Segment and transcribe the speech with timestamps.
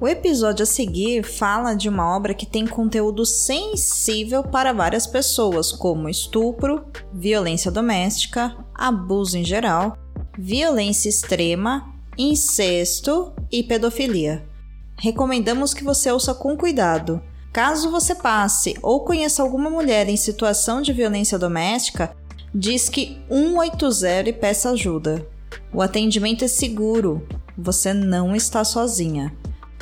[0.00, 5.70] O episódio a seguir fala de uma obra que tem conteúdo sensível para várias pessoas,
[5.70, 9.98] como estupro, violência doméstica, abuso em geral,
[10.38, 14.42] violência extrema, incesto e pedofilia.
[14.96, 17.20] Recomendamos que você ouça com cuidado.
[17.52, 22.16] Caso você passe ou conheça alguma mulher em situação de violência doméstica,
[22.54, 25.26] diz que 180 e peça ajuda.
[25.70, 29.30] O atendimento é seguro, você não está sozinha.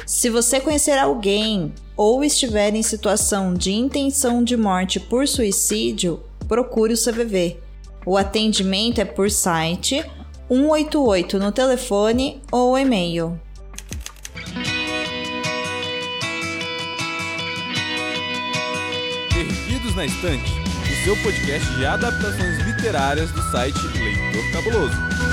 [0.09, 6.95] Se você conhecer alguém ou estiver em situação de intenção de morte por suicídio, procure
[6.95, 7.61] o CVV.
[8.07, 10.03] O atendimento é por site,
[10.49, 13.39] 188 no telefone ou e-mail.
[19.35, 20.53] Perdidos na Estante,
[20.91, 25.28] o seu podcast de adaptações literárias do site Leitor Cabuloso.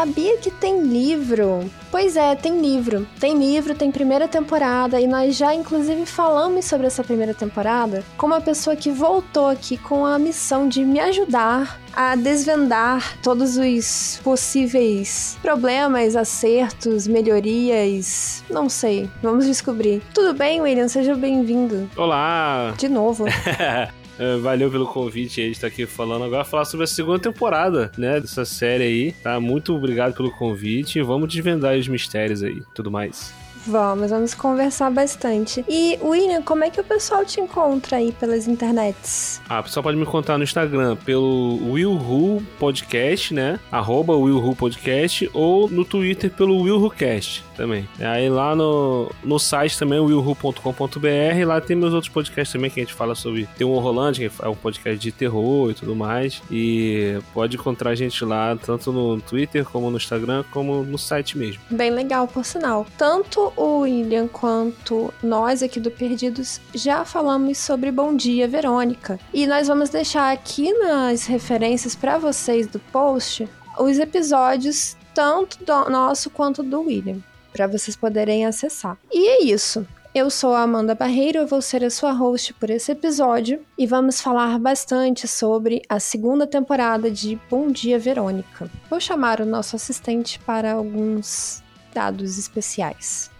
[0.00, 1.70] Sabia que tem livro?
[1.90, 3.06] Pois é, tem livro.
[3.20, 8.26] Tem livro, tem primeira temporada e nós já inclusive falamos sobre essa primeira temporada com
[8.26, 14.18] uma pessoa que voltou aqui com a missão de me ajudar a desvendar todos os
[14.24, 18.42] possíveis problemas, acertos, melhorias.
[18.48, 20.00] Não sei, vamos descobrir.
[20.14, 20.88] Tudo bem, William?
[20.88, 21.90] Seja bem-vindo.
[21.94, 22.72] Olá!
[22.78, 23.26] De novo.
[24.20, 27.90] É, valeu pelo convite aí de estar aqui falando agora, falar sobre a segunda temporada,
[27.96, 29.40] né, dessa série aí, tá?
[29.40, 33.32] Muito obrigado pelo convite, vamos desvendar os mistérios aí, tudo mais.
[33.66, 35.64] Vamos, vamos conversar bastante.
[35.68, 39.40] E, William, como é que o pessoal te encontra aí pelas internets?
[39.48, 43.58] Ah, o pessoal pode me encontrar no Instagram pelo Will Podcast, né?
[43.70, 47.86] Arroba Will Podcast, ou no Twitter pelo WillWhoCast também.
[48.00, 52.82] Aí lá no, no site também, willwho.com.br, lá tem meus outros podcasts também que a
[52.82, 53.46] gente fala sobre.
[53.58, 56.42] Tem o Rolante, que é um podcast de terror e tudo mais.
[56.50, 61.36] E pode encontrar a gente lá, tanto no Twitter, como no Instagram, como no site
[61.36, 61.60] mesmo.
[61.70, 62.86] Bem legal, por sinal.
[62.96, 69.20] Tanto o William quanto nós aqui do Perdidos já falamos sobre Bom Dia Verônica.
[69.34, 73.46] E nós vamos deixar aqui nas referências para vocês do post
[73.78, 77.18] os episódios tanto do nosso quanto do William,
[77.52, 78.96] para vocês poderem acessar.
[79.12, 79.86] E é isso.
[80.12, 83.86] Eu sou a Amanda Barreiro, eu vou ser a sua host por esse episódio e
[83.86, 88.68] vamos falar bastante sobre a segunda temporada de Bom Dia Verônica.
[88.90, 91.62] Vou chamar o nosso assistente para alguns
[91.94, 93.30] dados especiais.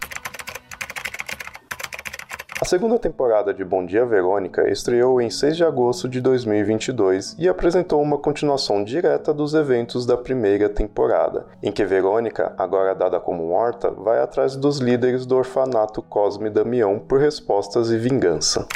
[2.61, 7.49] A segunda temporada de Bom Dia Verônica estreou em 6 de agosto de 2022 e
[7.49, 13.47] apresentou uma continuação direta dos eventos da primeira temporada, em que Verônica, agora dada como
[13.47, 18.67] morta, vai atrás dos líderes do orfanato Cosme Damião por respostas e vingança.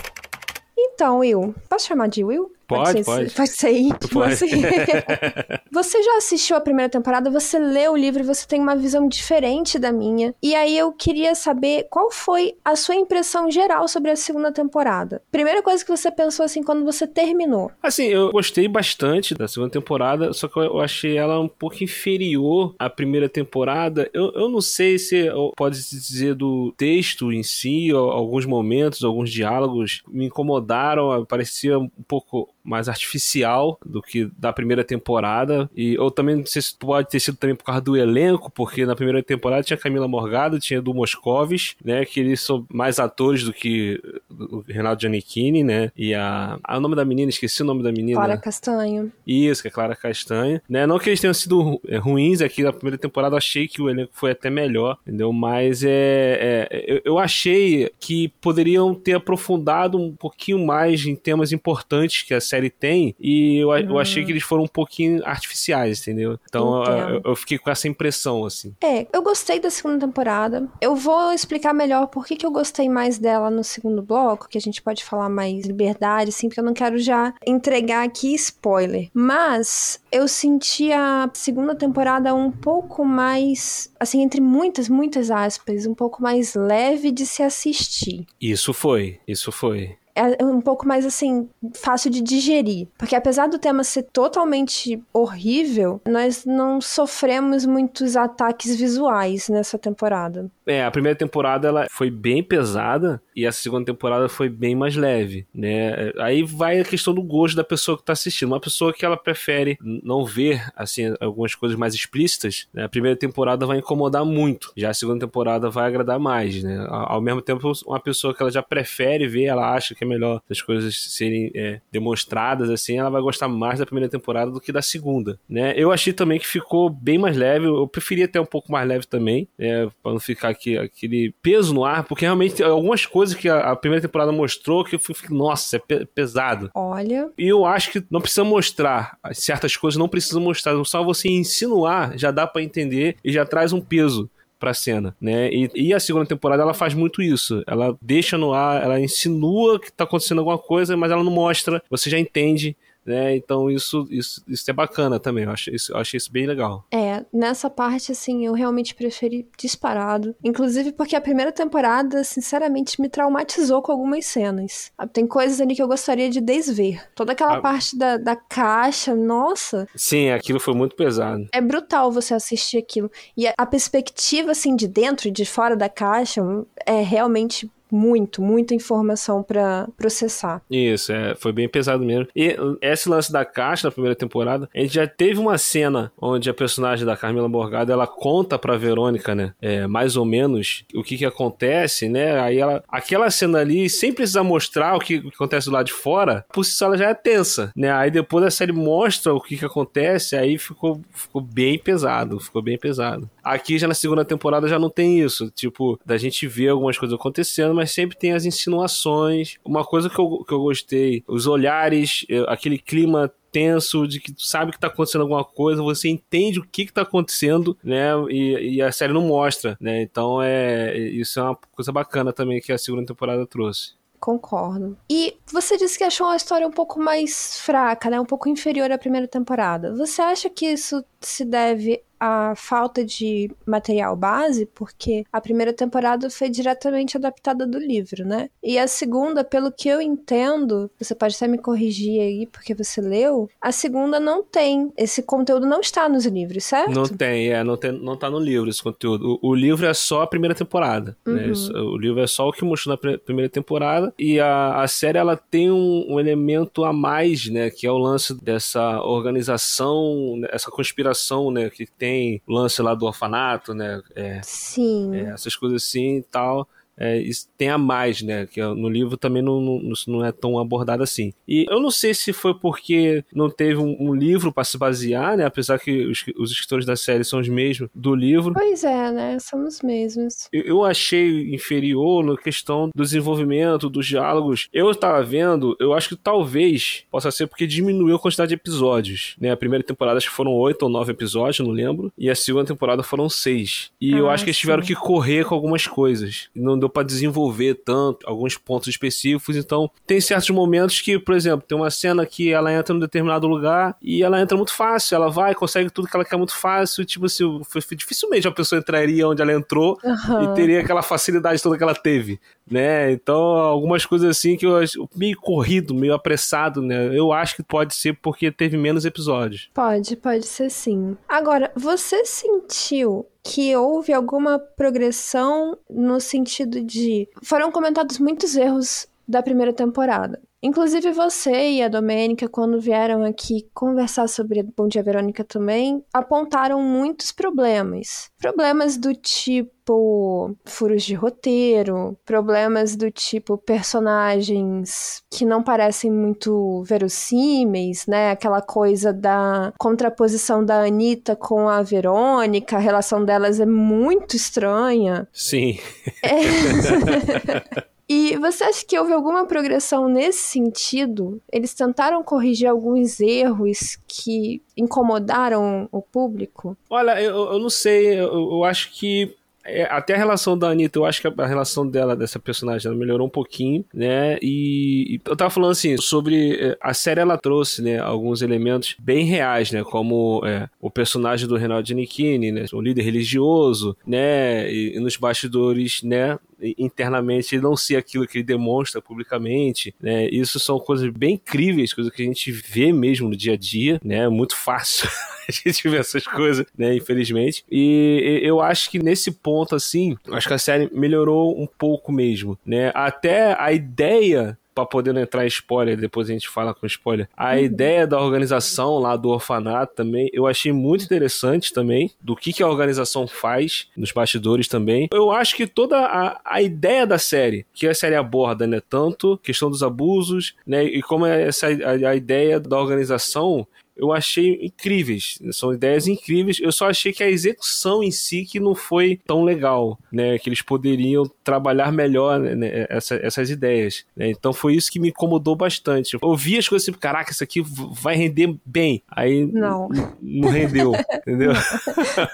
[0.76, 2.55] Então, Will, posso chamar de Will?
[2.68, 3.32] Pode, pode.
[3.32, 3.98] Pode ser.
[4.12, 4.36] Pode.
[4.36, 4.48] Você...
[5.72, 9.08] você já assistiu a primeira temporada, você leu o livro e você tem uma visão
[9.08, 10.34] diferente da minha.
[10.42, 15.22] E aí eu queria saber qual foi a sua impressão geral sobre a segunda temporada.
[15.32, 17.72] Primeira coisa que você pensou assim quando você terminou.
[17.82, 22.76] Assim, eu gostei bastante da segunda temporada, só que eu achei ela um pouco inferior
[22.80, 24.10] à primeira temporada.
[24.14, 29.32] Eu, eu não sei se pode se dizer do texto em si, alguns momentos, alguns
[29.32, 35.70] diálogos me incomodaram, parecia um pouco mais artificial do que da primeira temporada.
[35.76, 38.86] E ou também não sei se pode ter sido também por causa do elenco, porque
[38.86, 42.06] na primeira temporada tinha Camila Morgado, tinha do Moscovis, né?
[42.06, 45.92] Que eles são mais atores do que o Renato Giannichini, né?
[45.96, 46.58] E a.
[46.64, 48.18] Ah, o nome da menina, esqueci o nome da menina.
[48.18, 49.12] Clara Castanho.
[49.26, 50.62] Isso, que é Clara Castanho.
[50.70, 50.86] Né?
[50.88, 54.12] Não que eles tenham sido é, ruins aqui na primeira temporada, achei que o elenco
[54.14, 55.32] foi até melhor, entendeu?
[55.32, 61.52] Mas é, é eu, eu achei que poderiam ter aprofundado um pouquinho mais em temas
[61.52, 65.22] importantes que a série série tem, e eu, eu achei que eles foram um pouquinho
[65.26, 66.40] artificiais, entendeu?
[66.48, 68.74] Então eu, eu, fiquei com essa impressão, assim.
[68.82, 70.68] É, eu gostei da segunda temporada.
[70.80, 74.58] Eu vou explicar melhor por que, que eu gostei mais dela no segundo bloco, que
[74.58, 79.10] a gente pode falar mais liberdade, assim, porque eu não quero já entregar aqui spoiler.
[79.14, 85.94] Mas eu senti a segunda temporada um pouco mais, assim, entre muitas, muitas aspas, um
[85.94, 88.26] pouco mais leve de se assistir.
[88.40, 92.88] Isso foi, isso foi é um pouco mais assim, fácil de digerir.
[92.98, 100.50] Porque apesar do tema ser totalmente horrível, nós não sofremos muitos ataques visuais nessa temporada.
[100.66, 104.96] É, a primeira temporada ela foi bem pesada e essa segunda temporada foi bem mais
[104.96, 106.12] leve, né?
[106.20, 108.50] Aí vai a questão do gosto da pessoa que tá assistindo.
[108.50, 112.86] Uma pessoa que ela prefere não ver, assim, algumas coisas mais explícitas, né?
[112.86, 116.86] A primeira temporada vai incomodar muito, já a segunda temporada vai agradar mais, né?
[116.90, 120.42] Ao mesmo tempo, uma pessoa que ela já prefere ver, ela acha que é melhor
[120.50, 124.72] as coisas serem é, demonstradas, assim, ela vai gostar mais da primeira temporada do que
[124.72, 125.74] da segunda, né?
[125.76, 129.06] Eu achei também que ficou bem mais leve, eu preferia ter um pouco mais leve
[129.06, 129.90] também, né?
[130.02, 133.76] Pra não ficar aqui, aquele peso no ar, porque realmente algumas coisas que a, a
[133.76, 136.70] primeira temporada mostrou que eu fui, nossa, é pe pesado.
[136.74, 137.30] Olha.
[137.38, 142.18] E eu acho que não precisa mostrar, certas coisas não precisa mostrar, só você insinuar
[142.18, 144.30] já dá para entender e já traz um peso
[144.60, 145.50] pra cena, né?
[145.52, 147.64] E, e, a segunda temporada ela faz muito isso.
[147.68, 151.84] Ela deixa no ar, ela insinua que tá acontecendo alguma coisa, mas ela não mostra.
[151.90, 152.76] Você já entende
[153.06, 153.36] né?
[153.36, 156.86] Então isso, isso, isso é bacana também, eu achei, isso, eu achei isso bem legal.
[156.92, 160.36] É, nessa parte, assim, eu realmente preferi disparado.
[160.44, 164.92] Inclusive porque a primeira temporada, sinceramente, me traumatizou com algumas cenas.
[165.14, 167.04] Tem coisas ali que eu gostaria de desver.
[167.14, 167.62] Toda aquela a...
[167.62, 169.88] parte da, da caixa, nossa.
[169.96, 171.48] Sim, aquilo foi muito pesado.
[171.54, 173.12] É brutal você assistir aquilo.
[173.38, 176.42] E a, a perspectiva, assim, de dentro e de fora da caixa
[176.86, 180.62] é realmente muito, muita informação para processar.
[180.70, 182.28] Isso, é, foi bem pesado mesmo.
[182.36, 186.50] E esse lance da caixa na primeira temporada, a gente já teve uma cena onde
[186.50, 191.04] a personagem da Carmila Morgado ela conta pra Verônica, né, é, mais ou menos o
[191.04, 192.40] que que acontece, né?
[192.40, 195.86] Aí ela, aquela cena ali, sem precisar mostrar o que, o que acontece do lado
[195.86, 197.92] de fora, por si só ela já é tensa, né?
[197.92, 202.62] Aí depois a série mostra o que que acontece, aí ficou, ficou bem pesado, ficou
[202.62, 203.30] bem pesado.
[203.44, 207.18] Aqui já na segunda temporada já não tem isso, tipo, da gente ver algumas coisas
[207.18, 209.58] acontecendo, mas sempre tem as insinuações.
[209.64, 214.44] Uma coisa que eu, que eu gostei, os olhares, aquele clima tenso, de que tu
[214.44, 218.10] sabe que tá acontecendo alguma coisa, você entende o que que tá acontecendo, né?
[218.30, 220.02] E, e, a série não mostra, né?
[220.02, 223.94] Então é isso é uma coisa bacana também que a segunda temporada trouxe.
[224.20, 224.98] Concordo.
[225.10, 228.20] E você disse que achou a história um pouco mais fraca, né?
[228.20, 229.94] Um pouco inferior à primeira temporada.
[229.96, 236.30] Você acha que isso se deve a falta de material base, porque a primeira temporada
[236.30, 238.50] foi diretamente adaptada do livro, né?
[238.64, 243.02] E a segunda, pelo que eu entendo, você pode até me corrigir aí porque você
[243.02, 244.92] leu, a segunda não tem.
[244.98, 246.92] Esse conteúdo não está nos livros, certo?
[246.92, 249.40] Não tem, é, não, tem, não tá no livro esse conteúdo.
[249.42, 251.48] O, o livro é só a primeira temporada, né?
[251.48, 251.74] uhum.
[251.74, 251.80] né?
[251.82, 255.36] O livro é só o que mostrou na primeira temporada e a, a série ela
[255.36, 257.70] tem um, um elemento a mais, né?
[257.70, 261.70] Que é o lance dessa organização, essa conspiração, né?
[261.70, 264.00] Que tem tem lance lá do orfanato, né?
[264.16, 265.16] É, Sim.
[265.16, 267.24] É, essas coisas assim e tal é,
[267.58, 268.46] tem a mais, né?
[268.46, 271.34] Que no livro também não, não, não, é tão abordado assim.
[271.48, 275.38] E eu não sei se foi porque não teve um, um livro para se basear,
[275.38, 275.46] né?
[275.46, 278.54] Apesar que os, os, escritores da série são os mesmos do livro.
[278.54, 279.38] Pois é, né?
[279.40, 280.48] São os mesmos.
[280.52, 284.70] Eu, eu achei inferior na questão do desenvolvimento, dos diálogos.
[284.72, 289.36] Eu estava vendo, eu acho que talvez possa ser porque diminuiu a quantidade de episódios,
[289.40, 289.52] né?
[289.52, 292.12] A primeira temporada acho que foram oito ou nove episódios, não lembro.
[292.18, 293.92] E a segunda temporada foram seis.
[294.00, 296.50] E ah, eu acho que eles tiveram que correr com algumas coisas.
[296.56, 299.56] Não deu para desenvolver tanto alguns pontos específicos.
[299.56, 303.48] Então, tem certos momentos que, por exemplo, tem uma cena que ela entra num determinado
[303.48, 305.16] lugar e ela entra muito fácil.
[305.16, 307.04] Ela vai, consegue tudo que ela quer muito fácil.
[307.04, 307.62] Tipo assim,
[307.92, 310.44] dificilmente a pessoa entraria onde ela entrou uhum.
[310.44, 313.12] e teria aquela facilidade toda que ela teve, né?
[313.12, 314.80] Então, algumas coisas assim que eu
[315.16, 317.18] meio corrido, meio apressado, né?
[317.18, 319.70] Eu acho que pode ser porque teve menos episódios.
[319.74, 321.18] Pode, pode ser sim.
[321.28, 327.30] Agora, você sentiu que houve alguma progressão no sentido de.
[327.44, 330.42] Foram comentados muitos erros da primeira temporada.
[330.66, 336.82] Inclusive você e a Domênica, quando vieram aqui conversar sobre Bom Dia Verônica também, apontaram
[336.82, 338.32] muitos problemas.
[338.40, 348.08] Problemas do tipo furos de roteiro, problemas do tipo personagens que não parecem muito verossímeis,
[348.08, 348.32] né?
[348.32, 355.28] Aquela coisa da contraposição da Anitta com a Verônica, a relação delas é muito estranha.
[355.32, 355.78] Sim.
[356.24, 357.86] É...
[358.08, 361.42] E você acha que houve alguma progressão nesse sentido?
[361.52, 366.78] Eles tentaram corrigir alguns erros que incomodaram o público?
[366.90, 369.36] Olha, eu, eu não sei, eu, eu acho que
[369.66, 372.98] é, até a relação da Anitta, eu acho que a relação dela, dessa personagem, ela
[372.98, 374.38] melhorou um pouquinho, né?
[374.40, 378.96] E, e, eu tava falando assim, sobre é, a série, ela trouxe, né, alguns elementos
[379.00, 379.84] bem reais, né?
[379.84, 382.66] Como é, o personagem do Reinaldo Giannichini, né?
[382.72, 384.72] O líder religioso, né?
[384.72, 386.38] E, e nos bastidores, né?
[386.78, 390.28] Internamente ele não ser aquilo que ele demonstra publicamente, né?
[390.30, 394.00] Isso são coisas bem incríveis, coisas que a gente vê mesmo no dia a dia,
[394.04, 394.28] né?
[394.30, 395.10] Muito fácil
[395.48, 397.64] a gente vê essas coisas, né, infelizmente.
[397.70, 402.58] E eu acho que nesse ponto, assim, acho que a série melhorou um pouco mesmo,
[402.66, 402.92] né?
[402.94, 407.30] Até a ideia para poder não entrar em spoiler, depois a gente fala com spoiler.
[407.36, 407.60] A uhum.
[407.60, 412.62] ideia da organização lá do orfanato também, eu achei muito interessante também, do que, que
[412.62, 415.08] a organização faz nos bastidores também.
[415.14, 419.38] Eu acho que toda a, a ideia da série, que a série aborda, né, tanto
[419.38, 424.60] questão dos abusos, né, e como é essa a, a ideia da organização eu achei
[424.62, 425.40] incríveis.
[425.52, 426.60] São ideias incríveis.
[426.60, 430.38] Eu só achei que a execução em si que não foi tão legal, né?
[430.38, 434.06] Que eles poderiam trabalhar melhor né, né essa, essas ideias.
[434.16, 434.30] Né?
[434.30, 436.18] Então foi isso que me incomodou bastante.
[436.22, 437.62] Eu vi as coisas assim, caraca, isso aqui
[438.02, 439.02] vai render bem.
[439.10, 439.88] Aí não,
[440.22, 441.54] não rendeu, entendeu?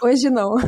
[0.01, 0.55] Hoje não.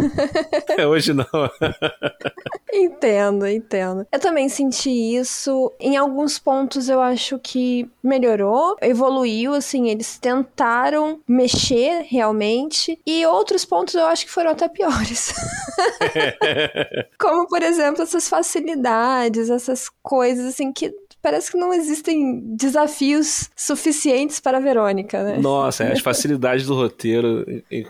[0.77, 1.25] É, hoje não.
[2.73, 4.07] entendo, entendo.
[4.11, 5.71] Eu também senti isso.
[5.79, 12.99] Em alguns pontos eu acho que melhorou, evoluiu, assim, eles tentaram tentaram mexer realmente.
[13.05, 15.33] E outros pontos eu acho que foram até piores.
[17.19, 20.93] Como, por exemplo, essas facilidades, essas coisas assim que
[21.23, 25.37] parece que não existem desafios suficientes para a Verônica, né?
[25.37, 27.45] Nossa, as facilidades do roteiro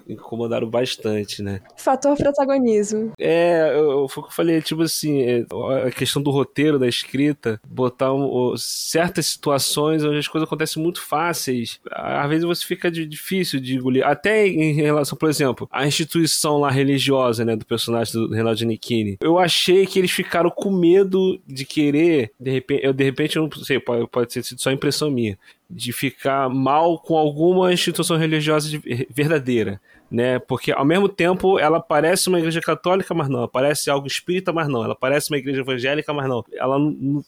[0.07, 1.61] incomodaram bastante, né?
[1.75, 3.11] Fator protagonismo.
[3.19, 5.45] É, eu, foi o que eu falei, tipo assim, é,
[5.87, 11.01] a questão do roteiro, da escrita, botar um, certas situações onde as coisas acontecem muito
[11.01, 14.05] fáceis, às vezes você fica de, difícil de engolir.
[14.05, 19.17] Até em relação, por exemplo, à instituição lá religiosa, né, do personagem do Renato Giannichini.
[19.19, 23.35] Eu achei que eles ficaram com medo de querer, de repente, eu de repente repente,
[23.37, 25.37] eu não sei, pode, pode ter sido só impressão minha,
[25.69, 29.79] de ficar mal com alguma instituição religiosa de, verdadeira
[30.13, 30.37] né?
[30.37, 33.39] Porque ao mesmo tempo ela parece uma igreja católica, mas não.
[33.39, 34.83] Ela parece algo espírita, mas não.
[34.83, 36.45] Ela parece uma igreja evangélica, mas não.
[36.53, 36.77] Ela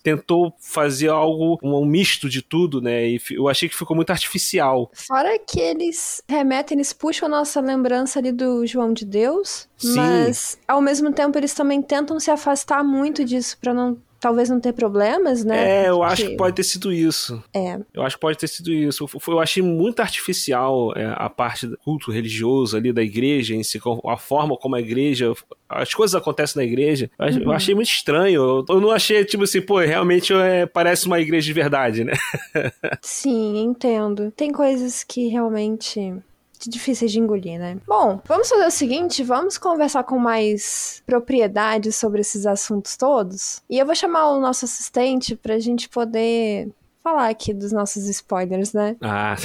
[0.03, 3.07] tentou fazer algo, um, misto de tudo, né?
[3.09, 4.91] E eu achei que ficou muito artificial.
[4.93, 9.95] Fora que eles remetem, eles puxam a nossa lembrança ali do João de Deus, Sim.
[9.95, 14.59] mas ao mesmo tempo eles também tentam se afastar muito disso para não talvez não
[14.59, 15.83] ter problemas, né?
[15.83, 17.43] É, eu acho que pode ter sido isso.
[17.53, 17.79] É.
[17.93, 19.07] Eu acho que pode ter sido isso.
[19.27, 23.79] Eu achei muito artificial é, a parte do culto religioso ali da igreja em si,
[24.03, 25.31] a forma como a igreja.
[25.69, 27.07] As coisas acontecem na igreja.
[27.19, 27.51] Eu uhum.
[27.51, 28.65] achei muito estranho.
[28.67, 32.13] Eu não achei, tipo assim, pô, realmente é, parece uma igreja de verdade, né?
[33.03, 34.31] Sim, entendo.
[34.31, 36.15] Tem coisas que realmente
[36.59, 37.77] difíceis de engolir, né?
[37.87, 43.61] Bom, vamos fazer o seguinte, vamos conversar com mais propriedade sobre esses assuntos todos.
[43.69, 46.69] E eu vou chamar o nosso assistente pra gente poder
[47.03, 48.95] falar aqui dos nossos spoilers, né?
[48.99, 49.35] Ah.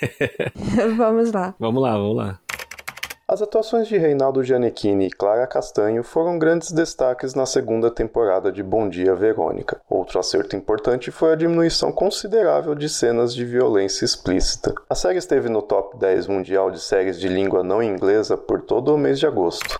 [0.96, 1.54] vamos lá.
[1.58, 2.40] Vamos lá, vamos lá.
[3.32, 8.60] As atuações de Reinaldo Gianecchini e Clara Castanho foram grandes destaques na segunda temporada de
[8.60, 9.80] Bom Dia Verônica.
[9.88, 14.74] Outro acerto importante foi a diminuição considerável de cenas de violência explícita.
[14.90, 18.92] A série esteve no top 10 mundial de séries de língua não inglesa por todo
[18.92, 19.78] o mês de agosto.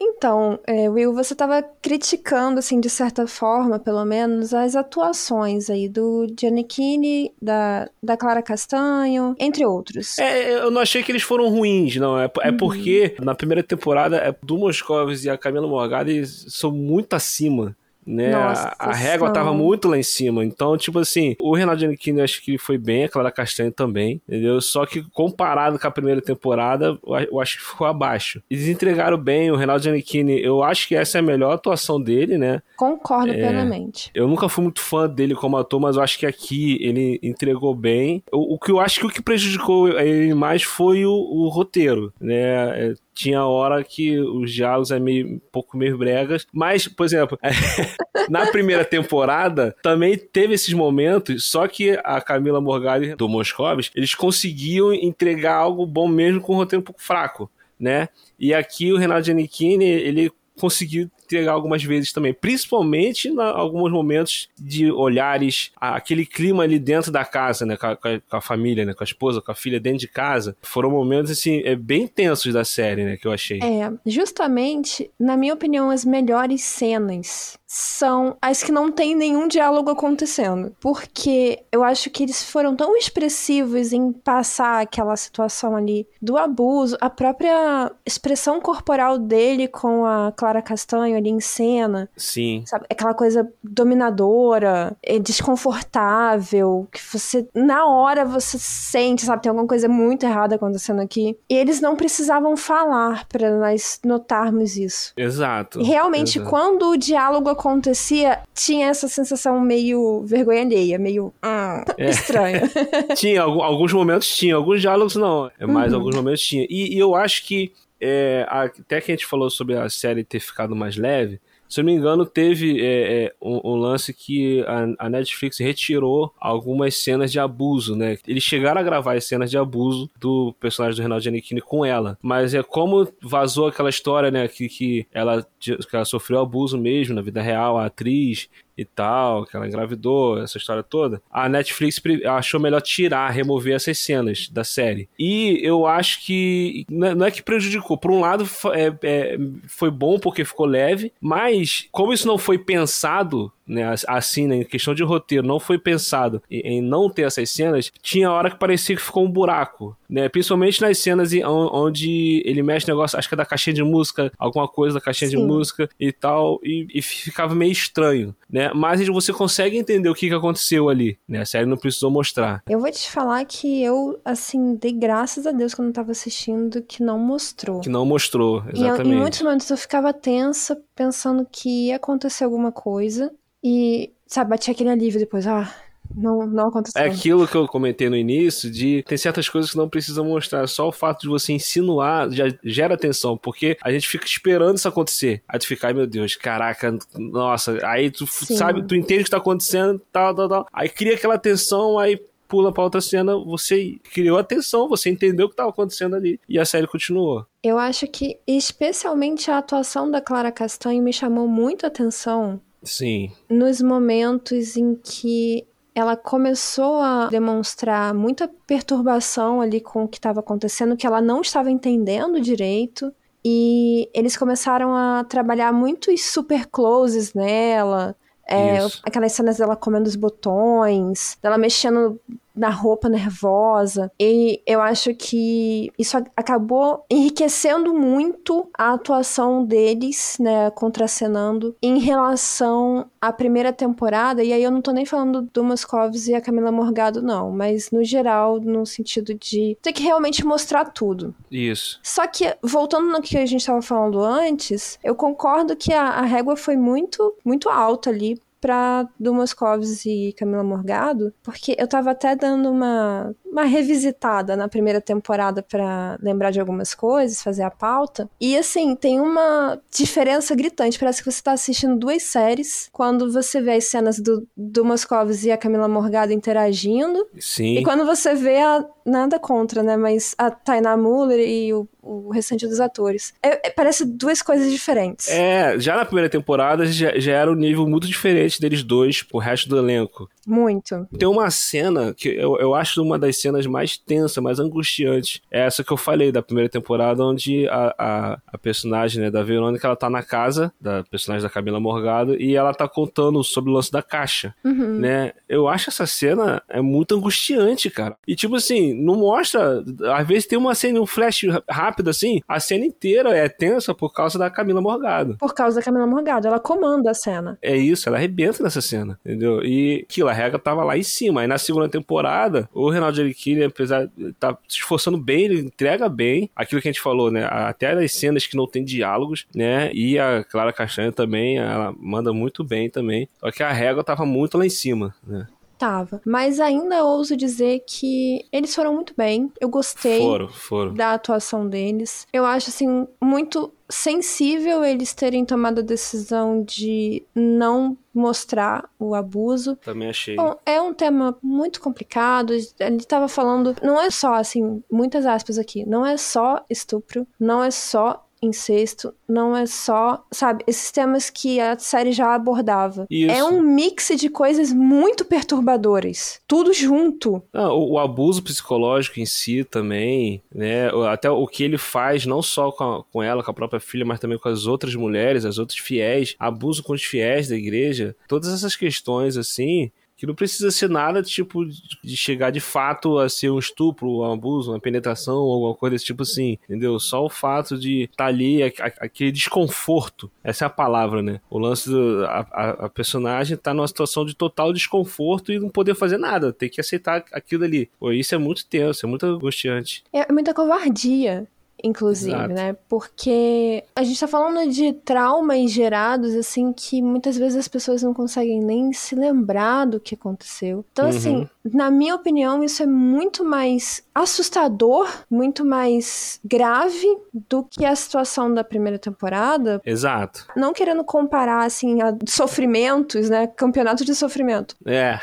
[0.00, 5.88] Então, é, Will, você estava criticando, assim, de certa forma, pelo menos, as atuações aí
[5.88, 10.18] do Giannichini, da, da Clara Castanho, entre outros.
[10.18, 12.18] É, eu não achei que eles foram ruins, não.
[12.18, 12.56] É, é uhum.
[12.56, 17.74] porque na primeira temporada, é, do Moscovis e a Camila Morgado são muito acima
[18.06, 18.30] né?
[18.30, 20.44] Nossa, a, a régua tava muito lá em cima.
[20.44, 24.60] Então, tipo assim, o Renato Giannichini acho que foi bem, a Clara Castanho também, entendeu?
[24.60, 26.98] Só que comparado com a primeira temporada,
[27.30, 28.42] eu acho que ficou abaixo.
[28.50, 32.38] Eles entregaram bem, o Renato Giannichini, eu acho que essa é a melhor atuação dele,
[32.38, 32.62] né?
[32.76, 34.10] Concordo é, plenamente.
[34.14, 37.74] Eu nunca fui muito fã dele como ator, mas eu acho que aqui ele entregou
[37.74, 38.22] bem.
[38.30, 42.12] O, o que eu acho que o que prejudicou ele mais foi o, o roteiro,
[42.20, 42.94] né?
[43.16, 46.46] Tinha hora que os diálogos é meio, um pouco meio bregas.
[46.52, 47.38] Mas, por exemplo,
[48.28, 54.14] na primeira temporada também teve esses momentos, só que a Camila Morgado do Moscovis, eles
[54.14, 58.10] conseguiam entregar algo bom mesmo com um roteiro um pouco fraco, né?
[58.38, 60.30] E aqui o Renato Giannichini, ele
[60.60, 67.10] conseguiu entregar algumas vezes também, principalmente em alguns momentos de olhares, aquele clima ali dentro
[67.10, 69.80] da casa, né, com a, com a, família, né, com a esposa, com a filha
[69.80, 73.58] dentro de casa, foram momentos assim, é, bem tensos da série, né, que eu achei.
[73.60, 79.90] É, justamente, na minha opinião, as melhores cenas são as que não tem nenhum diálogo
[79.90, 86.38] acontecendo, porque eu acho que eles foram tão expressivos em passar aquela situação ali do
[86.38, 92.08] abuso, a própria expressão corporal dele com a Clara Castanho ali em cena.
[92.16, 92.62] Sim.
[92.66, 92.86] Sabe?
[92.88, 99.42] Aquela coisa dominadora, é desconfortável, que você, na hora, você sente, sabe?
[99.42, 101.36] Tem alguma coisa muito errada acontecendo aqui.
[101.50, 105.12] E eles não precisavam falar para nós notarmos isso.
[105.16, 105.80] Exato.
[105.80, 106.50] E realmente, exato.
[106.50, 112.08] quando o diálogo acontecia, tinha essa sensação meio vergonha alheia, meio ah, É.
[112.10, 112.62] estranha.
[113.16, 115.98] Tinha, algu- alguns momentos tinha, alguns diálogos não, é, mas Uhum.
[115.98, 116.66] alguns momentos tinha.
[116.70, 120.40] E, e eu acho que, é, até que a gente falou sobre a série ter
[120.40, 124.62] ficado mais leve, se eu não me engano, teve é, é, um, um lance que
[124.62, 128.16] a, a Netflix retirou algumas cenas de abuso, né?
[128.26, 132.18] Eles chegaram a gravar as cenas de abuso do personagem do Reinaldo Giannichini com ela.
[132.22, 134.46] Mas é como vazou aquela história, né?
[134.48, 139.44] Que, que, ela, que ela sofreu abuso mesmo na vida real, a atriz e tal,
[139.44, 141.22] que ela engravidou, essa história toda.
[141.30, 145.08] A Netflix achou melhor tirar, remover essas cenas da série.
[145.18, 147.96] E eu acho que não é- é que prejudicou.
[147.96, 152.58] Por um lado, é- é- foi bom porque ficou leve, mas como isso não foi
[152.58, 157.08] pensado, né, as- assim, né, em questão de roteiro, não foi pensado em, em não
[157.10, 160.28] ter essas cenas, tinha hora que parecia que ficou um buraco, né?
[160.28, 163.82] Principalmente nas cenas em- on- onde ele mexe negócio, acho que é da caixinha de
[163.82, 165.46] música, alguma coisa da caixinha de Sim.
[165.46, 168.70] música e tal, e, e ficava meio estranho, né?
[168.74, 171.40] Mas você consegue entender o que, que aconteceu ali, né?
[171.40, 172.62] A série não precisou mostrar.
[172.68, 176.82] Eu vou te falar que eu, assim, dei graças a Deus quando eu tava assistindo
[176.82, 177.80] que não mostrou.
[177.80, 179.16] Que não mostrou, E em- em exatamente.
[179.20, 183.32] muitos momentos eu ficava tensa, pensando que ia acontecer alguma coisa.
[183.68, 185.44] E, sabe, batia aquele alívio depois.
[185.44, 185.68] Ah,
[186.14, 187.02] não, não aconteceu.
[187.02, 190.68] É aquilo que eu comentei no início, de tem certas coisas que não precisam mostrar.
[190.68, 194.86] Só o fato de você insinuar já gera tensão, porque a gente fica esperando isso
[194.86, 195.42] acontecer.
[195.48, 197.84] Aí tu fica, ai meu Deus, caraca, nossa.
[197.84, 198.56] Aí tu Sim.
[198.56, 200.66] sabe, tu entende o que tá acontecendo, tal, tal, tal.
[200.72, 205.46] Aí cria aquela tensão, aí pula pra outra cena, você criou a tensão, você entendeu
[205.46, 206.38] o que tava acontecendo ali.
[206.48, 207.44] E a série continuou.
[207.64, 213.32] Eu acho que, especialmente, a atuação da Clara Castanho me chamou muito a atenção Sim.
[213.50, 220.40] nos momentos em que ela começou a demonstrar muita perturbação ali com o que estava
[220.40, 223.10] acontecendo, que ela não estava entendendo direito.
[223.42, 228.14] E eles começaram a trabalhar muitos super closes nela.
[228.46, 232.20] É, aquelas cenas dela comendo os botões, dela mexendo
[232.56, 234.10] na roupa nervosa.
[234.18, 243.06] E eu acho que isso acabou enriquecendo muito a atuação deles, né, contracenando em relação
[243.20, 244.42] à primeira temporada.
[244.42, 247.90] E aí eu não tô nem falando do Moscovitz e a Camila Morgado, não, mas
[247.90, 251.34] no geral, no sentido de ter que realmente mostrar tudo.
[251.50, 252.00] Isso.
[252.02, 256.22] Só que, voltando no que a gente estava falando antes, eu concordo que a, a
[256.22, 262.10] régua foi muito, muito alta ali pra Dumas Coves e Camila Morgado, porque eu tava
[262.10, 267.70] até dando uma, uma revisitada na primeira temporada pra lembrar de algumas coisas, fazer a
[267.70, 268.28] pauta.
[268.38, 270.98] E assim, tem uma diferença gritante.
[270.98, 275.44] Parece que você tá assistindo duas séries quando você vê as cenas do Dumas Coves
[275.44, 277.26] e a Camila Morgado interagindo.
[277.40, 277.78] Sim.
[277.78, 278.84] E quando você vê a.
[279.06, 279.96] Nada contra, né?
[279.96, 283.32] Mas a Tainá Muller e o, o restante dos atores.
[283.40, 285.28] É- é- parece duas coisas diferentes.
[285.28, 289.38] É, já na primeira temporada já, já era um nível muito diferente deles dois pro
[289.38, 290.28] resto do elenco.
[290.46, 291.06] Muito.
[291.18, 295.40] Tem uma cena que eu, eu acho uma das cenas mais tensas, mais angustiantes.
[295.50, 299.42] É essa que eu falei da primeira temporada, onde a, a, a personagem né, da
[299.42, 303.70] Verônica ela tá na casa da personagem da Camila Morgado e ela tá contando sobre
[303.70, 304.54] o lance da caixa.
[304.64, 304.98] Uhum.
[304.98, 305.32] Né?
[305.48, 308.16] Eu acho essa cena é muito angustiante, cara.
[308.26, 309.82] E tipo assim, não mostra.
[310.14, 314.12] Às vezes tem uma cena, um flash rápido assim, a cena inteira é tensa por
[314.12, 315.36] causa da Camila Morgado.
[315.38, 316.46] Por causa da Camila Morgado.
[316.46, 317.58] Ela comanda a cena.
[317.60, 319.62] É isso, ela arrebenta nessa cena, entendeu?
[319.64, 321.40] E aquilo, a regra tava lá em cima.
[321.40, 326.08] Aí na segunda temporada, o Reinaldo Giannichini, apesar de estar se esforçando bem, ele entrega
[326.08, 327.44] bem aquilo que a gente falou, né?
[327.50, 329.90] Até as cenas que não tem diálogos, né?
[329.92, 333.28] E a Clara Castanho também, ela manda muito bem também.
[333.40, 335.46] Só que a régua tava muito lá em cima, né?
[335.78, 336.20] Tava.
[336.24, 339.52] Mas ainda ouso dizer que eles foram muito bem.
[339.60, 340.94] Eu gostei Foram, foram.
[340.94, 342.26] da atuação deles.
[342.32, 349.76] Eu acho, assim, muito sensível eles terem tomado a decisão de não mostrar o abuso.
[349.76, 350.36] Também achei.
[350.36, 352.52] Bom, é um tema muito complicado.
[352.52, 357.62] Ele estava falando, não é só assim, muitas aspas aqui, não é só estupro, não
[357.62, 363.06] é só incesto, não é só, sabe, esses temas que a série já abordava.
[363.10, 363.30] Isso.
[363.34, 367.42] É um mix de coisas muito perturbadoras, tudo junto.
[367.52, 370.88] Ah, o, o abuso psicológico em si também, né?
[371.10, 374.04] Até o que ele faz, não só com, a- com ela, com a própria filha,
[374.04, 378.14] mas também com as outras mulheres, as outras fiéis, abuso com os fiéis da igreja,
[378.28, 379.90] todas essas questões assim.
[380.16, 384.32] Que não precisa ser nada tipo de chegar de fato a ser um estupro, um
[384.32, 386.98] abuso, uma penetração ou alguma coisa desse tipo assim, entendeu?
[386.98, 391.40] Só o fato de estar ali, a- a- aquele desconforto, essa é a palavra, né?
[391.50, 392.24] O lance do.
[392.24, 392.40] A,
[392.86, 396.80] a- personagem tá numa situação de total desconforto e não poder fazer nada, ter que
[396.80, 397.90] aceitar aquilo ali.
[397.98, 400.02] Pô, isso é muito tenso, é muito angustiante.
[400.12, 401.46] É muita covardia.
[401.82, 402.54] Inclusive, Exato.
[402.54, 402.76] né?
[402.88, 408.14] Porque a gente tá falando de traumas gerados, assim, que muitas vezes as pessoas não
[408.14, 410.84] conseguem nem se lembrar do que aconteceu.
[410.92, 411.16] Então, Uhum.
[411.16, 417.06] assim, na minha opinião, isso é muito mais assustador, muito mais grave
[417.48, 419.80] do que a situação da primeira temporada.
[419.84, 420.46] Exato.
[420.56, 423.46] Não querendo comparar, assim, a sofrimentos, né?
[423.46, 424.76] Campeonato de sofrimento.
[424.86, 425.18] É.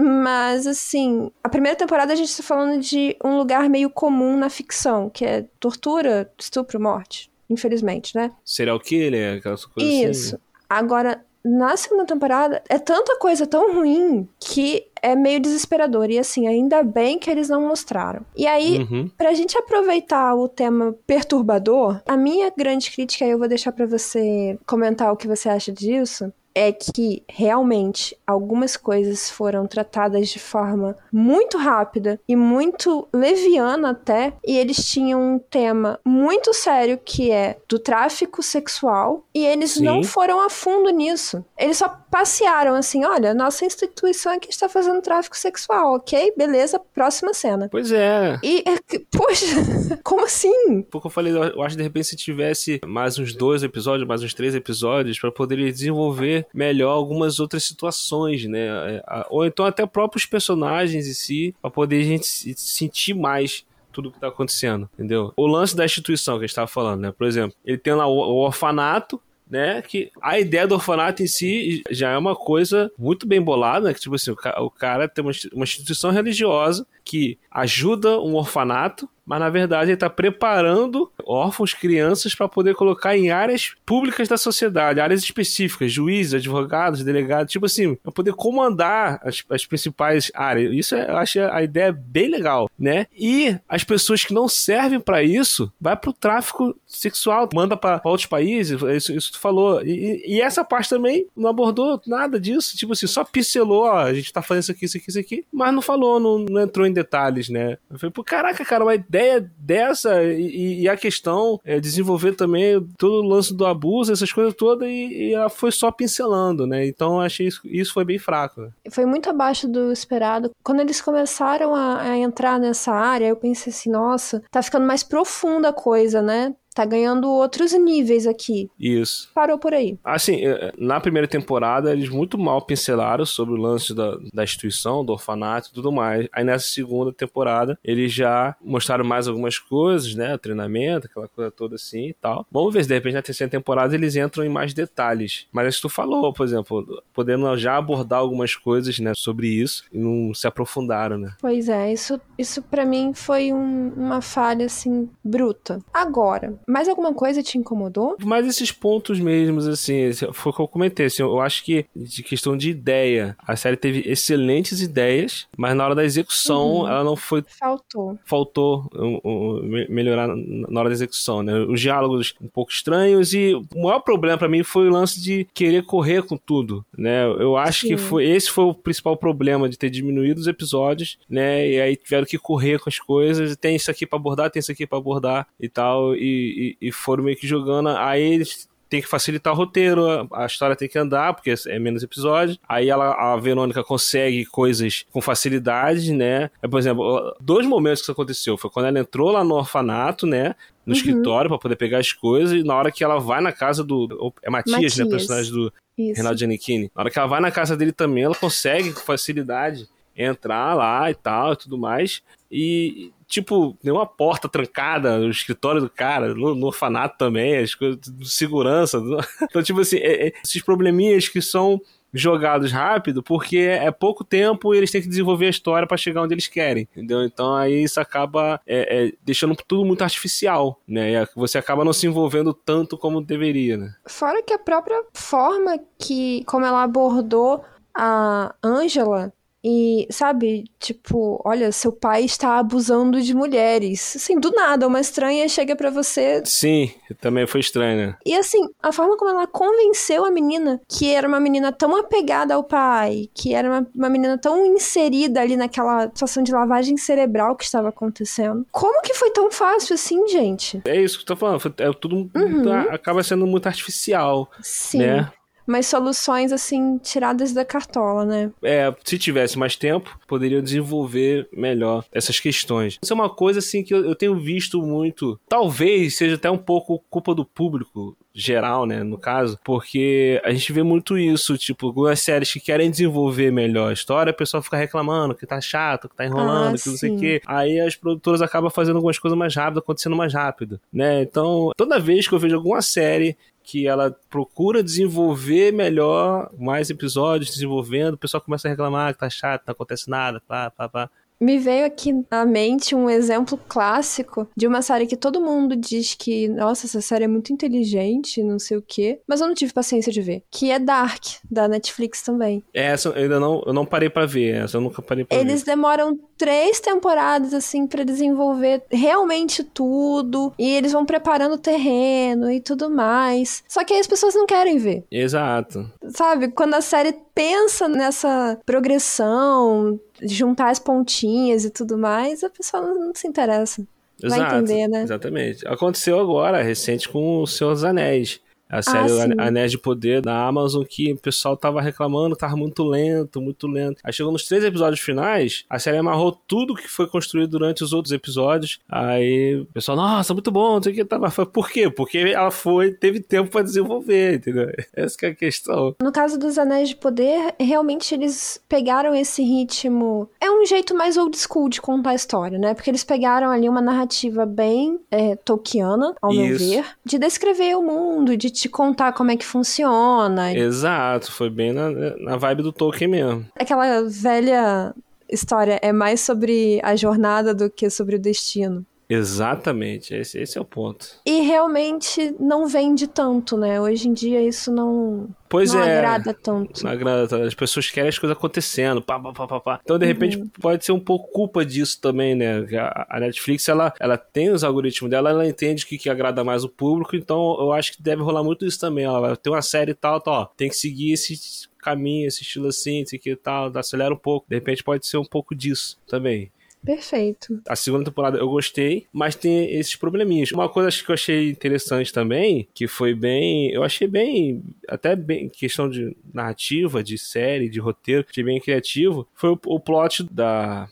[0.00, 4.48] Mas, assim, a primeira temporada a gente tá falando de um lugar meio comum na
[4.50, 7.30] ficção, que é tortura, estupro, morte.
[7.50, 8.30] Infelizmente, né?
[8.44, 10.10] Serial killer, aquelas coisas assim.
[10.10, 10.38] Isso.
[10.68, 16.10] Agora, na segunda temporada, é tanta coisa tão ruim que é meio desesperador.
[16.10, 18.20] E assim, ainda bem que eles não mostraram.
[18.36, 19.08] E aí, Uhum.
[19.16, 23.86] Pra gente aproveitar o tema perturbador, a minha grande crítica, aí eu vou deixar pra
[23.86, 30.40] você comentar o que você acha disso, é que realmente algumas coisas foram tratadas de
[30.40, 37.30] forma muito rápida e muito leviana até, e eles tinham um tema muito sério que
[37.30, 39.84] é do tráfico sexual, e eles Sim.
[39.84, 41.44] não foram a fundo nisso.
[41.56, 46.32] Eles só passearam assim, olha, nossa instituição aqui está fazendo tráfico sexual, ok?
[46.36, 47.68] Beleza, próxima cena.
[47.70, 48.38] Pois é.
[48.42, 49.46] E, é poxa,
[50.02, 50.82] como assim?
[50.82, 54.22] Pouco eu falei, eu acho que de repente se tivesse mais uns dois episódios, mais
[54.22, 58.66] uns três episódios, pra poder desenvolver melhor algumas outras situações, né?
[58.96, 63.66] É, Ou então até próprios personagens em si, pra poder a gente se- sentir mais
[63.92, 65.32] tudo que tá acontecendo, entendeu?
[65.36, 67.12] O lance da instituição que a gente tava falando, né?
[67.12, 69.82] Por exemplo, ele tem lá o, o orfanato, né?
[69.82, 73.94] Que a ideia do orfanato em si já é uma coisa muito bem bolada, né?
[73.94, 79.08] Que tipo assim, o, ca- o cara tem uma instituição religiosa que ajuda um orfanato,
[79.28, 84.38] mas na verdade ele está preparando órfãos, crianças para poder colocar em áreas públicas da
[84.38, 90.72] sociedade, áreas específicas, juízes, advogados, delegados, tipo assim, para poder comandar as, as principais áreas.
[90.72, 93.06] Isso é, eu acho a ideia bem legal, né?
[93.16, 98.26] E as pessoas que não servem para isso, vai pro tráfico sexual, manda para outros
[98.26, 99.82] países, isso, isso tu falou.
[99.84, 104.14] E, e- essa parte também não abordou nada disso, tipo assim, só pincelou, ó, a
[104.14, 106.86] gente tá fazendo isso aqui, isso aqui, isso aqui, mas não falou, não, não entrou
[106.86, 107.76] em detalhes, né?
[107.90, 109.17] Eu falei, pô, caraca, cara, uma ideia
[109.58, 114.54] dessa e, e a questão é desenvolver também todo o lance do abuso, essas coisas
[114.54, 116.86] todas, e, e ela foi só pincelando, né?
[116.86, 118.72] Então achei isso, isso foi bem fraco.
[118.90, 120.50] Foi muito abaixo do esperado.
[120.62, 125.02] Quando eles começaram a, a entrar nessa área, eu pensei assim, nossa, tá ficando mais
[125.02, 126.54] profunda a coisa, né?
[126.78, 128.70] Tá ganhando outros níveis aqui.
[128.78, 129.28] Isso.
[129.34, 129.98] Parou por aí.
[130.04, 135.04] Assim, eh, na primeira temporada, eles muito mal pincelaram sobre o lance da, da instituição,
[135.04, 136.28] do orfanato e tudo mais.
[136.32, 140.36] Aí nessa segunda temporada, eles já mostraram mais algumas coisas, né?
[140.36, 142.46] O treinamento, aquela coisa toda assim e tal.
[142.48, 145.48] Vamos ver se de repente na terceira temporada eles entram em mais detalhes.
[145.50, 149.82] Mas isso que tu falou, por exemplo, podendo já abordar algumas coisas, né, sobre isso
[149.92, 151.32] e não se aprofundaram, né?
[151.40, 155.80] Pois é, isso, isso para mim foi um- uma falha, assim, bruta.
[155.92, 158.16] Agora, mais alguma coisa te incomodou?
[158.24, 162.22] Mas esses pontos mesmos, assim, foi o que eu comentei, assim, eu acho que de
[162.22, 166.88] questão de ideia, a série teve excelentes ideias, mas na hora da execução Uhum.
[166.88, 168.18] ela não foi Faltou.
[168.24, 171.58] faltou um, um, me- melhorar na hora da execução, né?
[171.60, 175.46] Os diálogos um pouco estranhos e o maior problema pra mim foi o lance de
[175.54, 177.24] querer correr com tudo, né?
[177.24, 177.88] Eu acho Sim.
[177.88, 181.68] que foi esse foi o principal problema de ter diminuído os episódios, né?
[181.68, 184.72] E aí tiveram que correr com as coisas, tem isso aqui pra abordar, tem isso
[184.72, 189.02] aqui pra abordar e tal, e, e, e foram meio que jogando, aí eles tem
[189.02, 192.58] que facilitar o roteiro, a- a história tem que andar, porque é menos episódios.
[192.66, 196.50] Aí ela, a Verônica consegue coisas com facilidade, né?
[196.70, 198.56] Por exemplo, dois momentos que isso aconteceu.
[198.56, 200.54] Foi quando ela entrou lá no orfanato, né?
[200.86, 200.96] No Uhum.
[200.98, 204.32] escritório pra poder pegar as coisas, e na hora que ela vai na casa do.
[204.42, 205.04] É Matias, né?
[205.04, 205.26] Matias.
[205.26, 206.16] Personagem do Isso.
[206.16, 206.90] Renato Giannichini.
[206.96, 211.10] Na hora que ela vai na casa dele também, ela consegue com facilidade entrar lá
[211.10, 212.22] e tal e tudo mais.
[212.50, 217.74] E, tipo, tem uma porta trancada no escritório do cara, no, no orfanato também, as
[217.74, 218.98] coisas de segurança.
[219.42, 221.80] Então, tipo assim, é- é- esses probleminhas que são
[222.12, 226.22] jogados rápido, porque é pouco tempo e eles têm que desenvolver a história pra chegar
[226.22, 227.22] onde eles querem, entendeu?
[227.22, 231.22] Então aí isso acaba é, é, deixando tudo muito artificial, né?
[231.22, 233.94] E você acaba não se envolvendo tanto como deveria, né?
[234.06, 237.62] Fora que a própria forma que, como ela abordou
[237.94, 239.32] a Angela
[239.64, 244.14] e, sabe, tipo, olha, seu pai está abusando de mulheres.
[244.16, 246.42] Assim, do nada, uma estranha chega pra você.
[246.44, 246.90] Sim,
[247.20, 248.16] também foi estranho, né?
[248.24, 252.54] E assim, a forma como ela convenceu a menina, que era uma menina tão apegada
[252.54, 257.56] ao pai, que era uma, uma menina tão inserida ali naquela situação de lavagem cerebral
[257.56, 258.66] que estava acontecendo.
[258.70, 260.80] Como que foi tão fácil assim, gente?
[260.84, 262.72] É isso que eu tô falando, é tudo Uhum.
[262.90, 264.98] acaba sendo muito artificial, Sim.
[264.98, 265.32] né?
[265.68, 268.50] Mas soluções, assim, tiradas da cartola, né?
[268.62, 272.98] É, se tivesse mais tempo, poderiam desenvolver melhor essas questões.
[273.02, 275.38] Isso é uma coisa, assim, que eu, eu tenho visto muito.
[275.48, 280.72] Talvez seja até um pouco culpa do público geral, né, no caso, porque a gente
[280.72, 284.76] vê muito isso, tipo, algumas séries que querem desenvolver melhor a história, o pessoal fica
[284.76, 287.42] reclamando que tá chato, que tá enrolando, Ah, que não sei o quê.
[287.44, 291.22] Aí as produtoras acabam fazendo algumas coisas mais rápido, acontecendo mais rápido, né?
[291.22, 293.36] Então, toda vez que eu vejo alguma série
[293.68, 299.28] que ela procura desenvolver melhor, mais episódios desenvolvendo, o pessoal começa a reclamar que tá
[299.28, 301.10] chato, não acontece nada, pá, pá, pá.
[301.40, 306.14] Me veio aqui na mente um exemplo clássico de uma série que todo mundo diz
[306.14, 309.72] que, nossa, essa série é muito inteligente, não sei o quê, mas eu não tive
[309.72, 312.64] paciência de ver, que é Dark, da Netflix também.
[312.74, 315.62] Essa eu ainda não, eu não parei pra ver, essa eu nunca parei pra Eles
[315.62, 315.72] ver.
[315.72, 322.60] demoram três temporadas, assim, pra desenvolver realmente tudo, e eles vão preparando o terreno e
[322.60, 323.62] tudo mais.
[323.68, 325.04] Só que aí as pessoas não querem ver.
[325.10, 325.88] Exato.
[326.08, 331.27] Sabe, quando a série pensa nessa progressão, juntar as pontinhas
[331.64, 333.82] e tudo mais, a pessoa não, se interessa.
[334.20, 335.02] Vai Exato, entender, né?
[335.02, 335.68] Exatamente.
[335.68, 338.40] Aconteceu agora, recente, com o Senhor dos Anéis.
[338.68, 339.32] A série sim.
[339.38, 344.00] Anéis de Poder da Amazon, que o pessoal tava reclamando, tava muito lento, muito lento.
[344.04, 347.92] Aí chegou nos três episódios finais, a série amarrou tudo que foi construído durante os
[347.92, 348.78] outros episódios.
[348.88, 351.30] Aí o pessoal, nossa, muito bom, não sei o que tava.
[351.46, 351.90] Por quê?
[351.90, 354.70] Porque ela foi, teve tempo pra desenvolver, entendeu?
[354.94, 355.94] Essa que é a questão.
[356.02, 360.28] No caso dos Anéis de Poder, realmente eles pegaram esse ritmo.
[360.40, 362.74] É um jeito mais old school de contar a história, né?
[362.74, 366.68] Porque eles pegaram ali uma narrativa bem é, Tolkiana, ao meu Isso.
[366.68, 370.52] ver, de descrever o mundo, de te contar como é que funciona.
[370.52, 373.46] Exato, foi bem na, na vibe do Tolkien mesmo.
[373.58, 374.94] Aquela velha
[375.28, 378.84] história é mais sobre a jornada do que sobre o destino.
[379.08, 381.06] Exatamente, esse, esse é o ponto.
[381.24, 383.80] E realmente não vende tanto, né?
[383.80, 385.96] Hoje em dia isso não, Pois não é.
[385.98, 386.84] agrada tanto.
[386.84, 389.80] Não agrada, as pessoas querem as coisas acontecendo, pá, pá, pá, pá.
[389.82, 390.48] Então, de repente, Uhum.
[390.60, 392.66] pode ser um pouco culpa disso também, né?
[392.78, 396.44] A, a Netflix, ela, ela tem os algoritmos dela, ela entende o que, que agrada
[396.44, 399.04] mais o público, então eu acho que deve rolar muito isso também.
[399.04, 403.00] Ela ter uma série e tal, ó, tem que seguir esse caminho, esse estilo assim,
[403.00, 404.46] esse que tal, acelera um pouco.
[404.48, 406.52] De repente pode ser um pouco disso também.
[406.84, 407.60] Perfeito.
[407.68, 410.52] A segunda temporada eu gostei, mas tem esses probleminhas.
[410.52, 413.70] Uma coisa que eu achei interessante também, que foi bem.
[413.72, 414.62] Eu achei bem.
[414.88, 415.48] Até bem.
[415.48, 419.26] Questão de narrativa, de série, de roteiro, achei bem criativo.
[419.34, 420.88] Foi o, o plot da.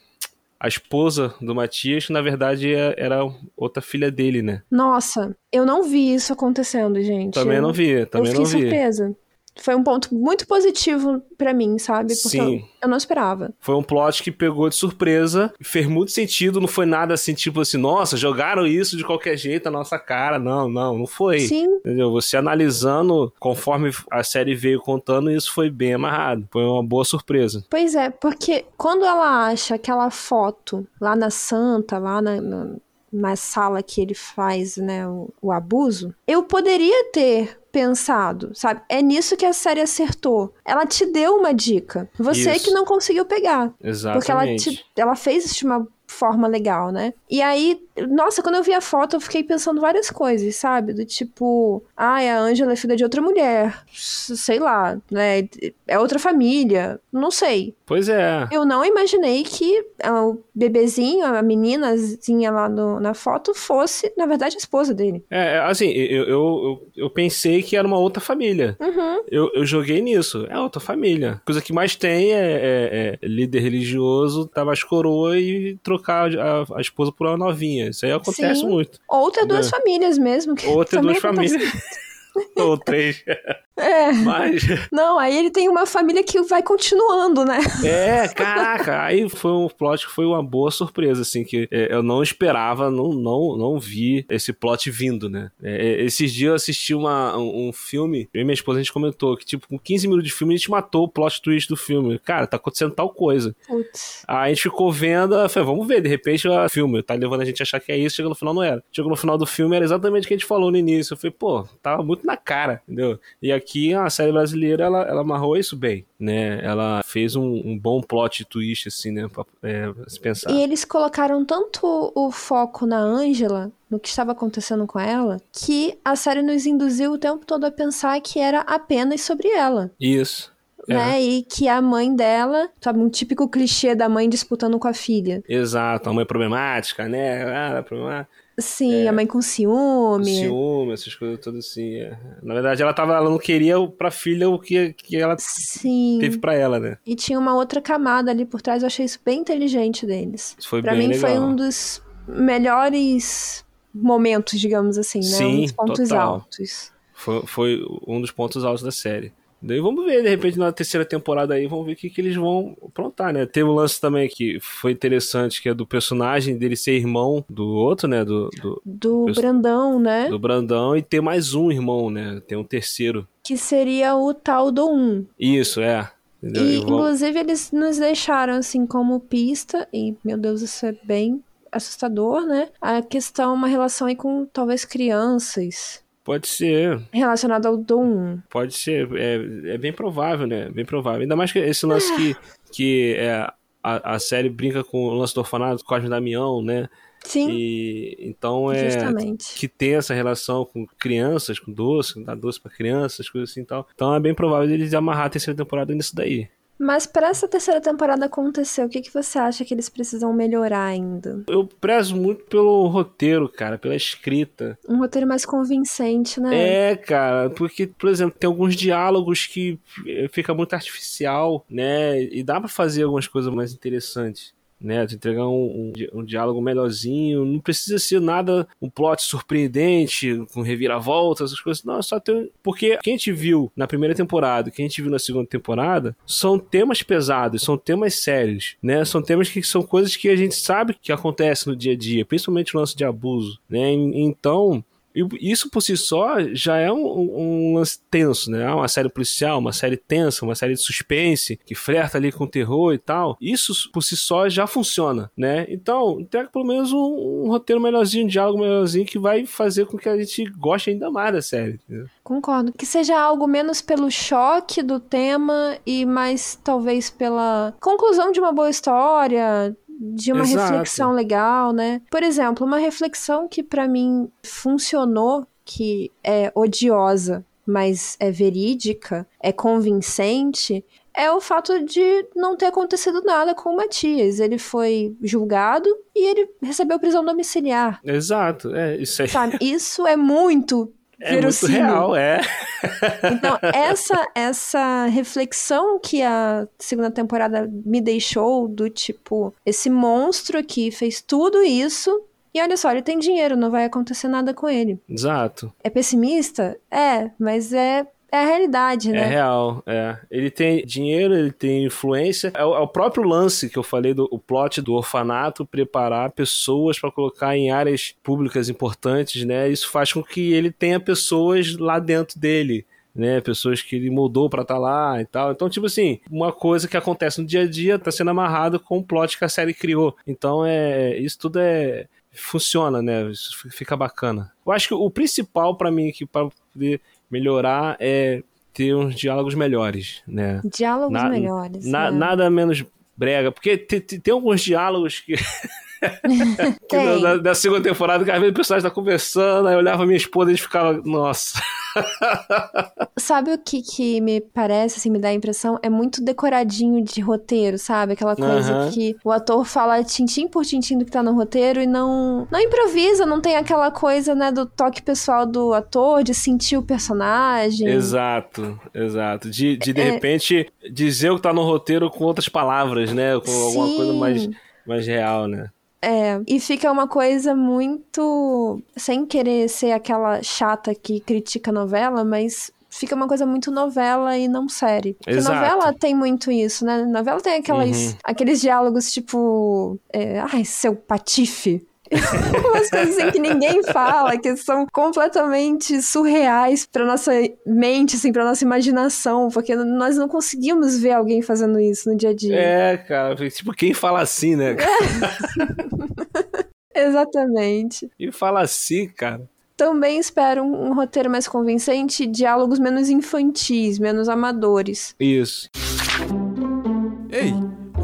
[0.59, 3.21] A esposa do Matias, que na verdade é- era
[3.55, 4.63] outra filha dele, né?
[4.71, 7.35] Nossa, eu não vi isso acontecendo, gente.
[7.35, 8.61] Também eu, não vi, Eu também fiquei não vi.
[8.61, 9.17] surpresa.
[9.61, 12.15] Foi um ponto muito positivo pra mim, sabe?
[12.23, 12.65] Porque eu, Sim.
[12.83, 13.53] eu não esperava.
[13.61, 17.61] Foi um plot que pegou de surpresa, fez muito sentido, não foi nada assim, tipo
[17.61, 20.39] assim, nossa, jogaram isso de qualquer jeito na nossa cara.
[20.39, 21.41] Não, não, não foi.
[21.41, 22.11] Sim, Entendeu?
[22.11, 26.47] Você analisando conforme a série veio contando, isso foi bem amarrado.
[26.51, 27.65] Foi uma boa surpresa.
[27.71, 32.67] pois é, porque quando ela acha aquela foto lá na Santa, lá na, na,
[33.13, 38.81] na sala que ele faz, né, o, o abuso, eu poderia ter pensado, sabe?
[38.89, 40.55] É nisso que a série acertou.
[40.65, 42.09] Ela te deu uma dica.
[42.19, 42.65] Você Isso.
[42.65, 43.73] que não conseguiu pegar.
[43.83, 44.19] Exatamente.
[44.19, 47.13] Porque ela, te- ela fez isso de uma forma legal, né?
[47.29, 50.95] E aí, nossa, quando eu vi a foto, eu fiquei pensando várias coisas, sabe?
[50.95, 53.77] Do tipo, ai, a Ângela é filha de outra mulher.
[53.93, 55.49] Sei lá, né?
[55.87, 56.99] É outra família.
[57.13, 57.75] Não sei.
[57.85, 58.47] Pois é.
[58.53, 64.25] Eu não imaginei que ah, o bebezinho, a meninazinha lá no- na foto, fosse, na
[64.25, 65.23] verdade, a esposa dele.
[65.31, 68.75] É, assim, eu, eu, eu, pensei que era uma outra família.
[68.81, 69.23] Uhum.
[69.31, 70.47] Eu, eu joguei nisso.
[70.49, 71.33] É outra família.
[71.33, 76.31] A coisa que mais tem é, é- é líder religioso, tava as coroas e trocar
[76.39, 77.91] a, a esposa por uma novinha.
[77.91, 78.69] Isso aí acontece Sim.
[78.69, 78.99] muito.
[79.09, 80.55] Ou ter duas famílias mesmo.
[80.67, 81.63] Ou ter duas famílias.
[82.57, 83.23] Ou três.
[83.77, 84.13] É.
[84.13, 84.63] Mas.
[84.91, 87.59] Não, aí ele tem uma família que vai continuando, né?
[87.85, 92.03] É, caraca, aí foi um plot que foi uma boa surpresa, assim, que é, eu
[92.03, 95.51] não esperava, não, não, não vi esse plot vindo, né?
[95.63, 98.83] É, é, esses dias eu assisti uma, um, um filme, eu e minha esposa a
[98.83, 101.69] gente comentou que, tipo, com 15 minutos de filme a gente matou o plot twist
[101.69, 102.19] do filme.
[102.21, 103.55] Cara, tá acontecendo tal coisa.
[103.67, 104.25] Putz.
[104.27, 107.43] Aí a gente ficou vendo, eu falei, vamos ver, de repente o filme tá levando
[107.43, 108.83] a gente a achar que é isso, chega no final não era.
[108.91, 111.15] Chegou no final do filme, era exatamente o que a gente falou no início.
[111.15, 113.19] Eu falei, pô, tava muito na cara, entendeu?
[113.43, 116.65] E aqui a série brasileira, ela, ela amarrou isso bem, né?
[116.65, 119.29] Ela fez um, um bom plot twist, assim, né?
[119.29, 120.51] Pra, é, se pensar.
[120.51, 125.99] E eles colocaram tanto o foco na Ângela, no que estava acontecendo com ela, que
[126.05, 129.91] a série nos induziu o tempo todo a pensar que era apenas sobre ela.
[130.01, 130.53] Isso.
[130.89, 131.21] né?
[131.21, 135.43] E que a mãe dela, sabe, um típico clichê da mãe disputando com a filha.
[135.49, 137.43] Exato, a mãe problemática, né?
[137.45, 138.46] Ah, problemática.
[138.59, 140.41] Sim, é, a mãe com ciúme.
[140.41, 141.97] Ciúme, essas coisas todas assim.
[141.97, 142.17] É.
[142.43, 146.19] Na verdade, ela, tava, ela não queria pra filha o que, que ela Sim.
[146.21, 146.97] teve pra ela, né?
[147.05, 150.57] E tinha uma outra camada ali por trás, eu achei isso bem inteligente deles.
[150.59, 151.21] Isso foi pra mim legal.
[151.21, 155.25] foi um dos melhores momentos, digamos assim, né?
[155.25, 156.33] Sim, um dos pontos total.
[156.33, 156.93] altos.
[157.15, 159.33] Foi, foi um dos pontos altos da série.
[159.61, 162.37] Daí vamos ver, de repente, na terceira temporada aí, vamos ver o que, que eles
[162.37, 163.47] vão aprontar, né?
[163.47, 167.67] Teve um lance também que foi interessante, que é do personagem dele ser irmão do
[167.67, 168.25] outro, né?
[168.25, 170.29] Do, do, Do Brandão, né?
[170.29, 172.41] do Brandão e ter mais um irmão, né?
[172.47, 173.27] Tem um terceiro.
[173.43, 175.27] Que seria o tal do 1.
[175.39, 176.11] Isso, é.
[176.43, 181.43] E, inclusive, eles nos deixaram, assim, como pista, e, meu Deus, isso é bem
[181.73, 182.69] assustador, né?
[182.81, 188.43] A questão, uma relação aí com, talvez, crianças, Pode ser, relacionada ao do 1.
[188.51, 189.09] pode ser.
[189.15, 190.69] É, é bem provável, né?
[190.69, 191.21] Bem provável.
[191.23, 192.37] Ainda mais que esse lance que,
[192.73, 193.49] que é,
[193.83, 196.89] a, a série brinca com o lance do orfanato, Cosme Damião, né?
[197.25, 199.55] Sim, E então é justamente.
[199.57, 203.65] que tem essa relação com crianças, com doce, dar doce pra crianças, coisas assim e
[203.65, 203.87] tal.
[203.95, 206.49] Então é bem provável eles amarrar a terceira temporada nisso daí.
[206.79, 210.85] Mas pra essa terceira temporada acontecer, o que, que você acha que eles precisam melhorar
[210.85, 211.43] ainda?
[211.49, 214.79] Eu prezo muito pelo roteiro, cara, pela escrita.
[214.89, 216.91] Um roteiro mais convincente, né?
[216.91, 222.23] É, cara, porque, por exemplo, tem alguns diálogos que eh, fica muito artificial, né?
[222.23, 224.56] E dá pra fazer algumas coisas mais interessantes.
[224.79, 230.61] Né, entregar um, um, um diálogo melhorzinho, não precisa ser nada, um plot surpreendente, com
[230.61, 232.51] reviravoltas, essas coisas, não, é só ter.
[232.63, 235.19] Porque o que a gente viu na primeira temporada, o que a gente viu na
[235.19, 240.29] segunda temporada, são temas pesados, são temas sérios, né, são temas que são coisas que
[240.29, 243.91] a gente sabe que acontecem no dia a dia, principalmente o lance de abuso, né,
[243.93, 244.85] então.
[245.17, 248.69] E isso por si só já é um, um- lance tenso, né?
[248.73, 252.93] Uma série policial, uma série tensa, uma série de suspense, que flerta ali com terror
[252.93, 253.37] e tal.
[253.41, 255.67] Isso por si só já funciona, né?
[255.69, 259.97] Então, entrega pelo menos um, um roteiro melhorzinho, um diálogo melhorzinho que vai fazer com
[259.97, 261.81] que a gente goste ainda mais da série.
[262.23, 262.73] Concordo.
[262.73, 268.53] Que seja algo menos pelo choque do tema e mais talvez pela conclusão de uma
[268.53, 270.73] boa história, de uma Exato.
[270.73, 272.03] reflexão legal, né?
[272.11, 279.53] Por exemplo, uma reflexão que pra mim funcionou, que é odiosa, mas é verídica, é
[279.53, 280.85] convincente,
[281.17, 284.39] é o fato de não ter acontecido nada com o Matias.
[284.39, 288.01] Ele foi julgado e ele recebeu prisão domiciliar.
[288.05, 289.29] Exato, é isso aí.
[289.29, 289.57] Sabe?
[289.67, 291.83] Isso é muito É muito verossímil.
[291.83, 292.41] real, é.
[293.33, 300.91] Então, essa, essa reflexão que a segunda temporada me deixou, do tipo, esse monstro aqui
[300.91, 302.23] fez tudo isso,
[302.55, 304.99] e olha só, ele tem dinheiro, não vai acontecer nada com ele.
[305.09, 305.73] Exato.
[305.83, 306.79] É pessimista?
[306.91, 309.25] É, mas é, é a realidade, É né?
[309.27, 310.19] real, é.
[310.31, 312.53] Ele tem dinheiro, ele tem influência.
[312.55, 316.33] É o, é o próprio lance que eu falei do o plot do orfanato preparar
[316.33, 319.69] pessoas para colocar em áreas públicas importantes, né?
[319.69, 322.85] Isso faz com que ele tenha pessoas lá dentro dele.
[323.19, 325.51] Né, pessoas que ele moldou pra estar lá e tal.
[325.51, 328.99] Então, tipo assim, uma coisa que acontece no dia a dia tá sendo amarrado com
[328.99, 330.15] o plot que a série criou.
[330.27, 333.25] Então, é isso tudo é funciona, né?
[333.31, 334.53] Isso fi- fica bacana.
[334.67, 339.55] Eu acho que o principal pra mim que para poder melhorar é ter uns diálogos
[339.55, 340.61] melhores, né?
[340.77, 341.87] Diálogos Na- melhores.
[341.87, 342.19] Na- né?
[342.19, 342.85] Nada menos
[343.17, 345.35] brega, porque te- te- tem alguns diálogos que
[346.89, 347.21] Tem.
[347.21, 350.17] da, da segunda temporada que às vezes o personagem tá conversando, aí eu olhava minha
[350.17, 351.61] esposa e ficava, nossa.
[353.19, 355.79] Sabe o que, que me parece, assim, me dá a impressão?
[355.83, 358.13] É muito decoradinho de roteiro, sabe?
[358.13, 358.91] Aquela coisa Aham.
[358.91, 362.61] que o ator fala tintim por tintim do que tá no roteiro e não, não
[362.61, 367.89] improvisa, não tem aquela coisa, né, do toque pessoal do ator, de sentir o personagem.
[367.89, 369.49] Exato, exato.
[369.51, 370.11] De, de, de É.
[370.11, 373.39] repente, dizer o que tá no roteiro com outras palavras, né?
[373.41, 373.97] Com alguma Sim.
[373.97, 374.51] coisa mais,
[374.87, 375.71] mais real, né?
[376.09, 378.81] É, e fica uma coisa muito.
[378.97, 384.39] Sem querer ser aquela chata que critica a novela, mas fica uma coisa muito novela
[384.39, 385.15] e não série.
[385.15, 385.55] Porque Exato.
[385.55, 387.05] novela tem muito isso, né?
[387.05, 388.15] Novela tem aquelas, Uhum.
[388.23, 389.99] aqueles diálogos tipo.
[390.13, 391.85] é, Ai, seu patife.
[392.71, 397.33] Umas coisas assim que ninguém fala, que são completamente surreais pra nossa
[397.67, 402.31] mente, assim, pra nossa imaginação, porque nós não conseguimos ver alguém fazendo isso no dia
[402.31, 402.57] a dia.
[402.57, 404.77] É, cara, tipo, quem fala assim, né?
[406.95, 408.11] Exatamente.
[408.19, 409.43] E fala assim, cara.
[409.77, 415.15] Também espero um, um roteiro mais convincente diálogos menos infantis, menos amadores.
[415.21, 415.69] Isso.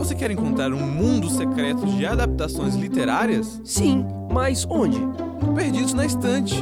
[0.02, 3.60] Você quer encontrar um mundo secreto de adaptações literárias?
[3.64, 4.98] Sim, mas onde?
[5.54, 6.56] Perdidos na Estante.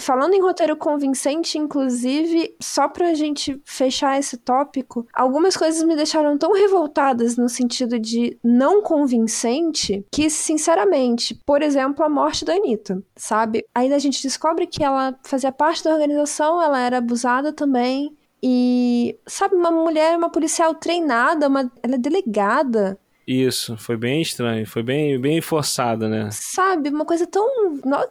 [0.00, 6.36] falando em roteiro convincente, inclusive, só pra gente fechar esse tópico, algumas coisas me deixaram
[6.36, 13.00] tão revoltadas no sentido de não convincente que, sinceramente, por exemplo, a morte da Anitta,
[13.14, 13.64] sabe?
[13.72, 18.12] Aí a gente descobre que ela fazia parte da organização, ela era abusada também.
[18.42, 22.98] E, sabe, uma mulher, uma policial treinada, uma, ela é delegada.
[23.26, 26.28] Isso, foi bem estranho, foi bem, bem forçada, né?
[26.30, 27.48] Sabe, uma coisa tão.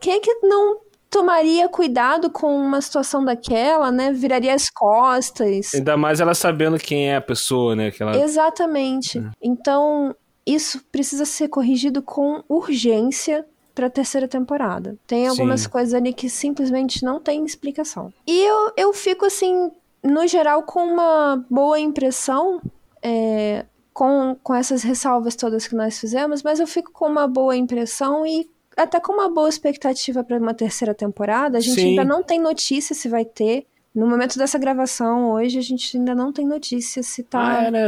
[0.01, 4.11] Quem é que não tomaria cuidado com uma situação daquela, né?
[4.11, 5.73] Viraria as costas.
[5.73, 7.91] Ainda mais ela sabendo quem é a pessoa, né?
[7.91, 8.17] Que ela...
[8.17, 9.19] Exatamente.
[9.19, 9.29] É.
[9.41, 10.13] Então,
[10.45, 14.97] isso precisa ser corrigido com urgência para a terceira temporada.
[15.07, 15.69] Tem algumas Sim.
[15.69, 18.11] coisas ali que simplesmente não tem explicação.
[18.27, 19.71] E eu, eu fico assim,
[20.05, 22.61] no geral, com uma boa impressão.
[23.01, 27.55] É, com, com essas ressalvas todas que nós fizemos, mas eu fico com uma boa
[27.55, 28.45] impressão e
[28.75, 31.57] até com uma boa expectativa para uma terceira temporada.
[31.57, 31.89] A gente Sim.
[31.91, 33.65] ainda não tem notícia se vai ter.
[33.95, 37.71] No momento dessa gravação, hoje, a gente ainda não tem notícia se tá ah, é,
[37.71, 37.87] né?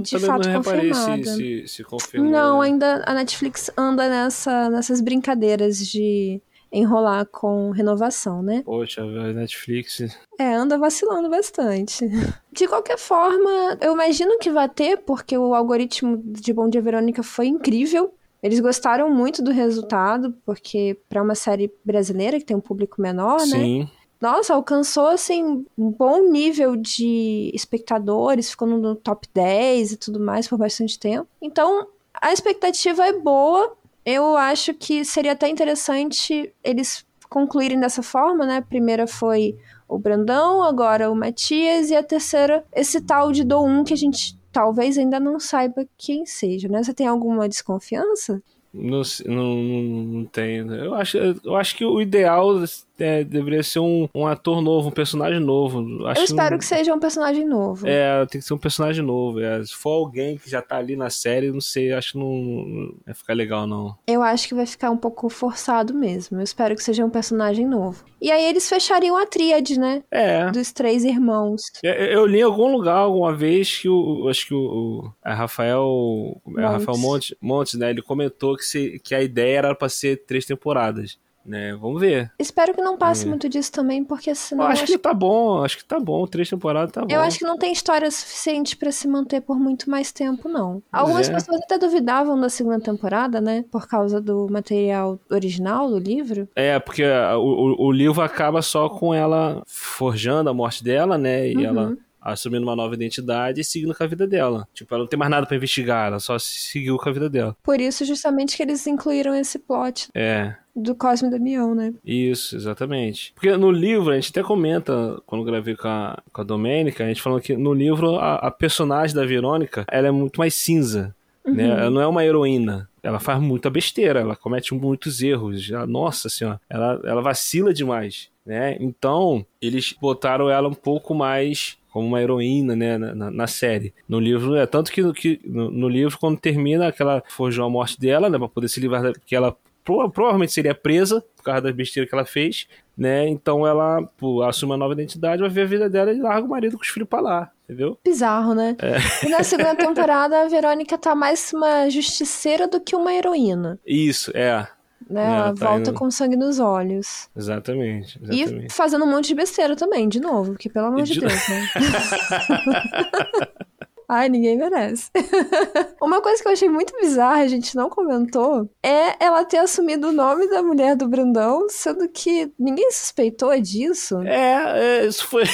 [0.00, 1.22] de fato não confirmada.
[1.22, 2.30] Se, se, se confirmou.
[2.30, 2.68] Não, né?
[2.68, 6.40] ainda a Netflix anda nessa, nessas brincadeiras de
[6.72, 8.62] enrolar com renovação, né?
[8.64, 10.00] Poxa, a Netflix.
[10.38, 12.08] É, anda vacilando bastante.
[12.50, 17.22] De qualquer forma, eu imagino que vai ter, porque o algoritmo de Bom Dia Verônica
[17.22, 18.14] foi incrível.
[18.42, 23.40] Eles gostaram muito do resultado, porque para uma série brasileira que tem um público menor,
[23.40, 23.50] Sim.
[23.50, 23.58] né?
[23.58, 23.88] Sim.
[24.20, 30.46] Nossa, alcançou assim um bom nível de espectadores, ficou no top 10 e tudo mais
[30.46, 31.26] por bastante tempo.
[31.40, 33.76] Então, a expectativa é boa.
[34.04, 38.58] Eu acho que seria até interessante eles concluírem dessa forma, né?
[38.58, 39.56] A primeira foi
[39.88, 43.96] o Brandão, agora o Matias, e a terceira, esse tal de Do 1 que a
[43.96, 46.82] gente talvez ainda não saiba quem seja, né?
[46.82, 48.42] Você tem alguma desconfiança?
[48.72, 50.74] Não, não, não tenho.
[50.74, 52.64] Eu acho, eu acho que o ideal
[53.02, 56.06] é, deveria ser um, um ator novo, um personagem novo.
[56.06, 57.86] Acho eu espero que, que seja um personagem novo.
[57.86, 59.40] É, tem que ser um personagem novo.
[59.40, 59.64] É.
[59.64, 63.14] Se for alguém que já tá ali na série, não sei, acho que não, vai
[63.14, 63.96] ficar legal, não.
[64.06, 66.38] Eu acho que vai ficar um pouco forçado mesmo.
[66.38, 68.04] Eu espero que seja um personagem novo.
[68.20, 70.02] E aí eles fechariam a tríade, né?
[70.10, 70.50] É.
[70.50, 71.62] Dos três irmãos.
[71.82, 74.28] Eu, eu li em algum lugar alguma vez que o.
[74.28, 74.58] Acho que o.
[74.58, 76.40] o a Rafael.
[76.46, 76.64] Montes.
[76.64, 77.90] Rafael Montes, Montes, né?
[77.90, 81.74] Ele comentou que, se, que a ideia era pra ser três temporadas né?
[81.74, 82.30] Vamos ver.
[82.38, 84.64] Espero que não passe muito disso também, porque senão.
[84.64, 86.26] Eu acho, acho que tá bom, acho que tá bom.
[86.26, 87.08] Três temporadas tá bom.
[87.10, 90.82] Eu acho que não tem história suficiente para se manter por muito mais tempo, não.
[90.92, 91.32] Algumas é.
[91.32, 93.64] pessoas até duvidavam da segunda temporada, né?
[93.70, 96.48] Por causa do material original do livro.
[96.54, 101.48] É, porque o, o, o livro acaba só com ela forjando a morte dela, né?
[101.48, 101.64] E uhum.
[101.64, 104.66] ela assumindo uma nova identidade e seguindo com a vida dela.
[104.72, 107.56] Tipo, ela não tem mais nada para investigar, ela só seguiu com a vida dela.
[107.62, 110.08] Por isso, justamente, que eles incluíram esse plot.
[110.14, 110.54] É.
[110.74, 111.92] Do Cosme Damião, né?
[112.04, 113.32] Isso, exatamente.
[113.34, 117.08] Porque no livro, a gente até comenta, quando gravei com a, com a Domênica, a
[117.08, 121.14] gente falou que no livro a, a personagem da Verônica, ela é muito mais cinza.
[121.44, 121.54] Uhum.
[121.54, 121.68] Né?
[121.68, 122.88] Ela não é uma heroína.
[123.02, 125.68] Ela faz muita besteira, ela comete muitos erros.
[125.88, 128.30] Nossa senhora, ela, ela vacila demais.
[128.46, 128.76] Né?
[128.80, 133.92] Então, eles botaram ela um pouco mais como uma heroína, né, na, na, série.
[134.08, 138.00] No livro, é tanto que, que no, no, livro, quando termina, aquela forjou a morte
[138.00, 141.74] dela, né, pra poder se livrar, que ela pro, provavelmente seria presa por causa das
[141.74, 142.66] besteiras que ela fez,
[142.96, 146.46] né, então ela pô, assume uma nova identidade, vai ver a vida dela e larga
[146.46, 147.98] o marido com os filhos pra lá, entendeu?
[148.02, 148.74] Bizarro, né?
[148.80, 149.26] É.
[149.26, 153.78] E na segunda temporada, a Verônica tá mais uma justiceira do que uma heroína.
[153.86, 154.66] Isso, é
[155.12, 155.24] né?
[155.24, 155.98] Ela, ela tá volta indo...
[155.98, 157.28] com sangue nos olhos.
[157.36, 161.14] Exatamente, exatamente, E fazendo um monte de besteira também, de novo, porque pelo amor de,
[161.14, 161.68] de Deus, né?
[164.12, 165.10] Ai, ninguém merece.
[165.98, 170.08] Uma coisa que eu achei muito bizarra, a gente não comentou, é ela ter assumido
[170.08, 174.20] o nome da mulher do Brandão, sendo que ninguém suspeitou disso.
[174.22, 175.44] É, é isso foi,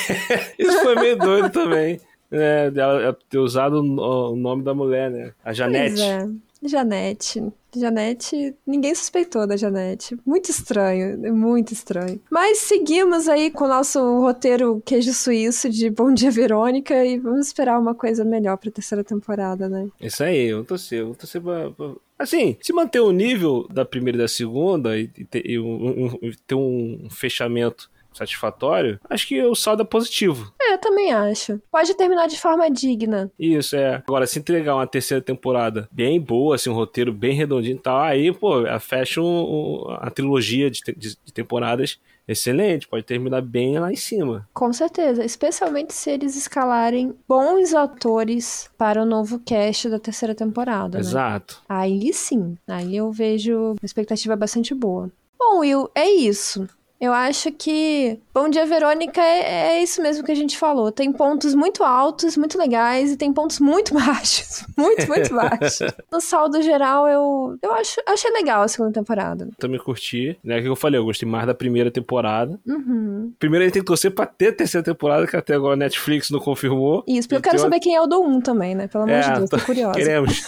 [0.59, 2.01] isso foi meio doido também.
[2.33, 5.33] É, ela ter usado o nome da mulher, né?
[5.45, 5.95] A Janete.
[5.95, 6.29] Pois é.
[6.63, 7.53] Janete.
[7.77, 10.17] Janete, ninguém suspeitou da Janete.
[10.25, 12.21] Muito estranho, muito estranho.
[12.31, 17.47] Mas seguimos aí com o nosso roteiro queijo suíço de Bom Dia Verônica e vamos
[17.47, 19.89] esperar uma coisa melhor pra terceira temporada, né?
[20.01, 21.93] Isso aí, eu torcer, eu torcer pra, pra...
[22.19, 26.33] Assim, se manter o nível da primeira e da segunda e, ter, e um, um,
[26.47, 30.53] ter um fechamento satisfatório, acho que o saldo é positivo.
[30.61, 31.61] É, eu também acho.
[31.71, 33.31] Pode terminar de forma digna.
[33.39, 34.03] Isso, é.
[34.07, 37.99] Agora, se entregar uma terceira temporada bem boa, assim, um roteiro bem redondinho e tal,
[37.99, 41.99] aí, pô, fecha um, um, a trilogia de, de, de temporadas
[42.29, 44.47] excelente, pode terminar bem lá em cima.
[44.53, 50.99] Com certeza, especialmente se eles escalarem bons atores para o novo cast da terceira temporada.
[50.99, 51.01] Né?
[51.01, 51.63] Exato.
[51.67, 55.11] Aí sim, aí eu vejo uma expectativa bastante boa.
[55.39, 56.69] Bom, Will, é isso.
[57.01, 60.91] Eu acho que Bom Dia Verônica é, é, isso mesmo que a gente falou.
[60.91, 64.65] Tem pontos muito altos, muito legais, e tem pontos muito baixos.
[64.77, 65.79] Muito, muito baixos.
[66.11, 69.49] no saldo geral, eu, eu acho, achei legal a segunda temporada.
[69.59, 70.37] Também curti.
[70.43, 72.59] Né, que eu falei, eu gostei mais da primeira temporada.
[72.67, 73.33] Uhum.
[73.39, 75.77] Primeiro a gente tem que torcer pra ter a terceira temporada, que até agora a
[75.77, 77.05] Netflix não confirmou.
[77.07, 78.89] Isso, porque eu quero saber quem é o do 1 também, né?
[78.89, 79.97] Pelo amor é, de Deus, tô curiosa.
[79.97, 80.43] Queremos.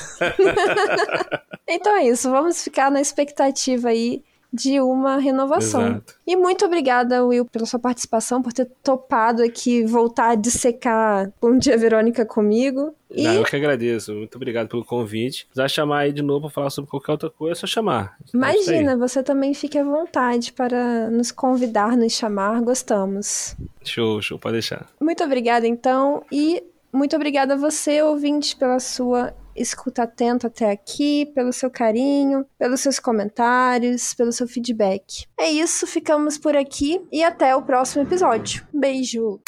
[1.69, 4.23] então é isso, vamos ficar na expectativa aí
[4.53, 5.89] de uma renovação.
[5.89, 6.15] Exato.
[6.27, 11.57] E muito obrigada, Will, pela sua participação, por ter topado aqui voltar a dissecar Bom
[11.57, 12.95] Dia Verônica comigo.
[13.11, 13.25] E...
[13.25, 14.15] Não, eu que agradeço.
[14.15, 15.49] Muito obrigado pelo convite.
[15.53, 18.17] Se chamar aí de novo para falar sobre qualquer outra coisa, é só chamar.
[18.33, 22.61] Imagina, você também fique à vontade para nos convidar, nos chamar.
[22.63, 23.57] Gostamos.
[23.85, 24.87] Show, show, pode deixar.
[25.01, 26.23] Muito obrigada, então.
[26.31, 32.47] E muito obrigada a você, ouvinte, pela sua escuta atento até aqui, pelo seu carinho,
[32.59, 35.27] pelos seus comentários, pelo seu feedback.
[35.39, 38.67] É isso, ficamos por aqui e até o próximo episódio.
[38.73, 39.41] Beijo!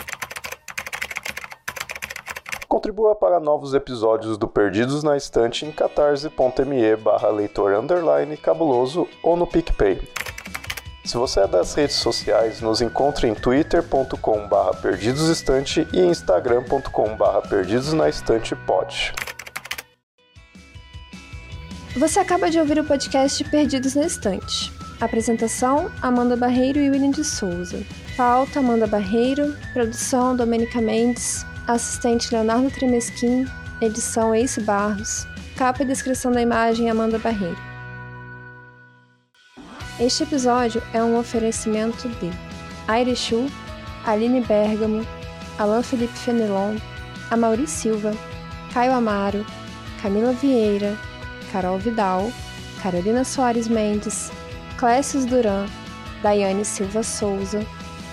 [2.69, 9.37] Contribua para novos episódios do Perdidos na Estante em catarse.me barra leitor underline cabuloso ou
[9.37, 10.01] no PicPay.
[11.05, 17.43] Se você é das redes sociais, nos encontre em twitter.com barra perdidosestante e instagram.com barra
[17.43, 19.13] perdidosnaestantepod.
[21.97, 24.73] Você acaba de ouvir o podcast Perdidos na Estante.
[24.99, 27.85] Apresentação: Amanda Barreiro e William de Souza.
[28.17, 29.55] Pauta: Amanda Barreiro.
[29.75, 31.45] Produção: Domenica Mendes.
[31.67, 33.47] Assistente: Leonardo Tremesquim.
[33.79, 35.27] Edição: Ace Barros.
[35.55, 37.59] Capa e descrição da imagem: Amanda Barreiro.
[40.01, 42.31] Este episódio é um oferecimento de
[42.89, 43.51] Airechu,
[44.07, 45.07] Aline Bergamo,
[45.59, 46.77] Alain Felipe Fenelon,
[47.31, 48.17] Amaury Silva,
[48.73, 49.45] Caio Amaro,
[50.01, 50.97] Camila Vieira,
[51.53, 52.33] Carol Vidal,
[52.83, 54.33] Carolina Soares Mendes,
[54.79, 55.69] Clécius Duran,
[56.23, 57.65] Daiane Silva Souza,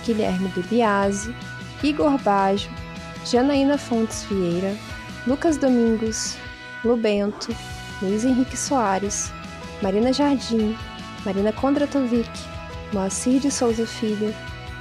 [0.06, 1.34] Guilherme Bibiase,
[1.82, 2.70] Igor Bajo,
[3.26, 4.76] Janaína Fontes Vieira,
[5.26, 6.36] Lucas Domingos,
[6.84, 7.56] Lubento,
[8.02, 9.32] Luiz Henrique Soares,
[9.82, 10.78] Marina Jardim,
[11.26, 12.30] Marina Kondratovic,
[12.92, 14.34] Moacir de Souza Filho,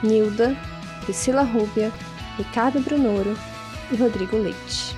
[0.03, 0.57] Nilda,
[1.05, 1.93] Priscila Rúbia,
[2.37, 3.37] Ricardo Brunoro
[3.93, 4.98] e Rodrigo Leite.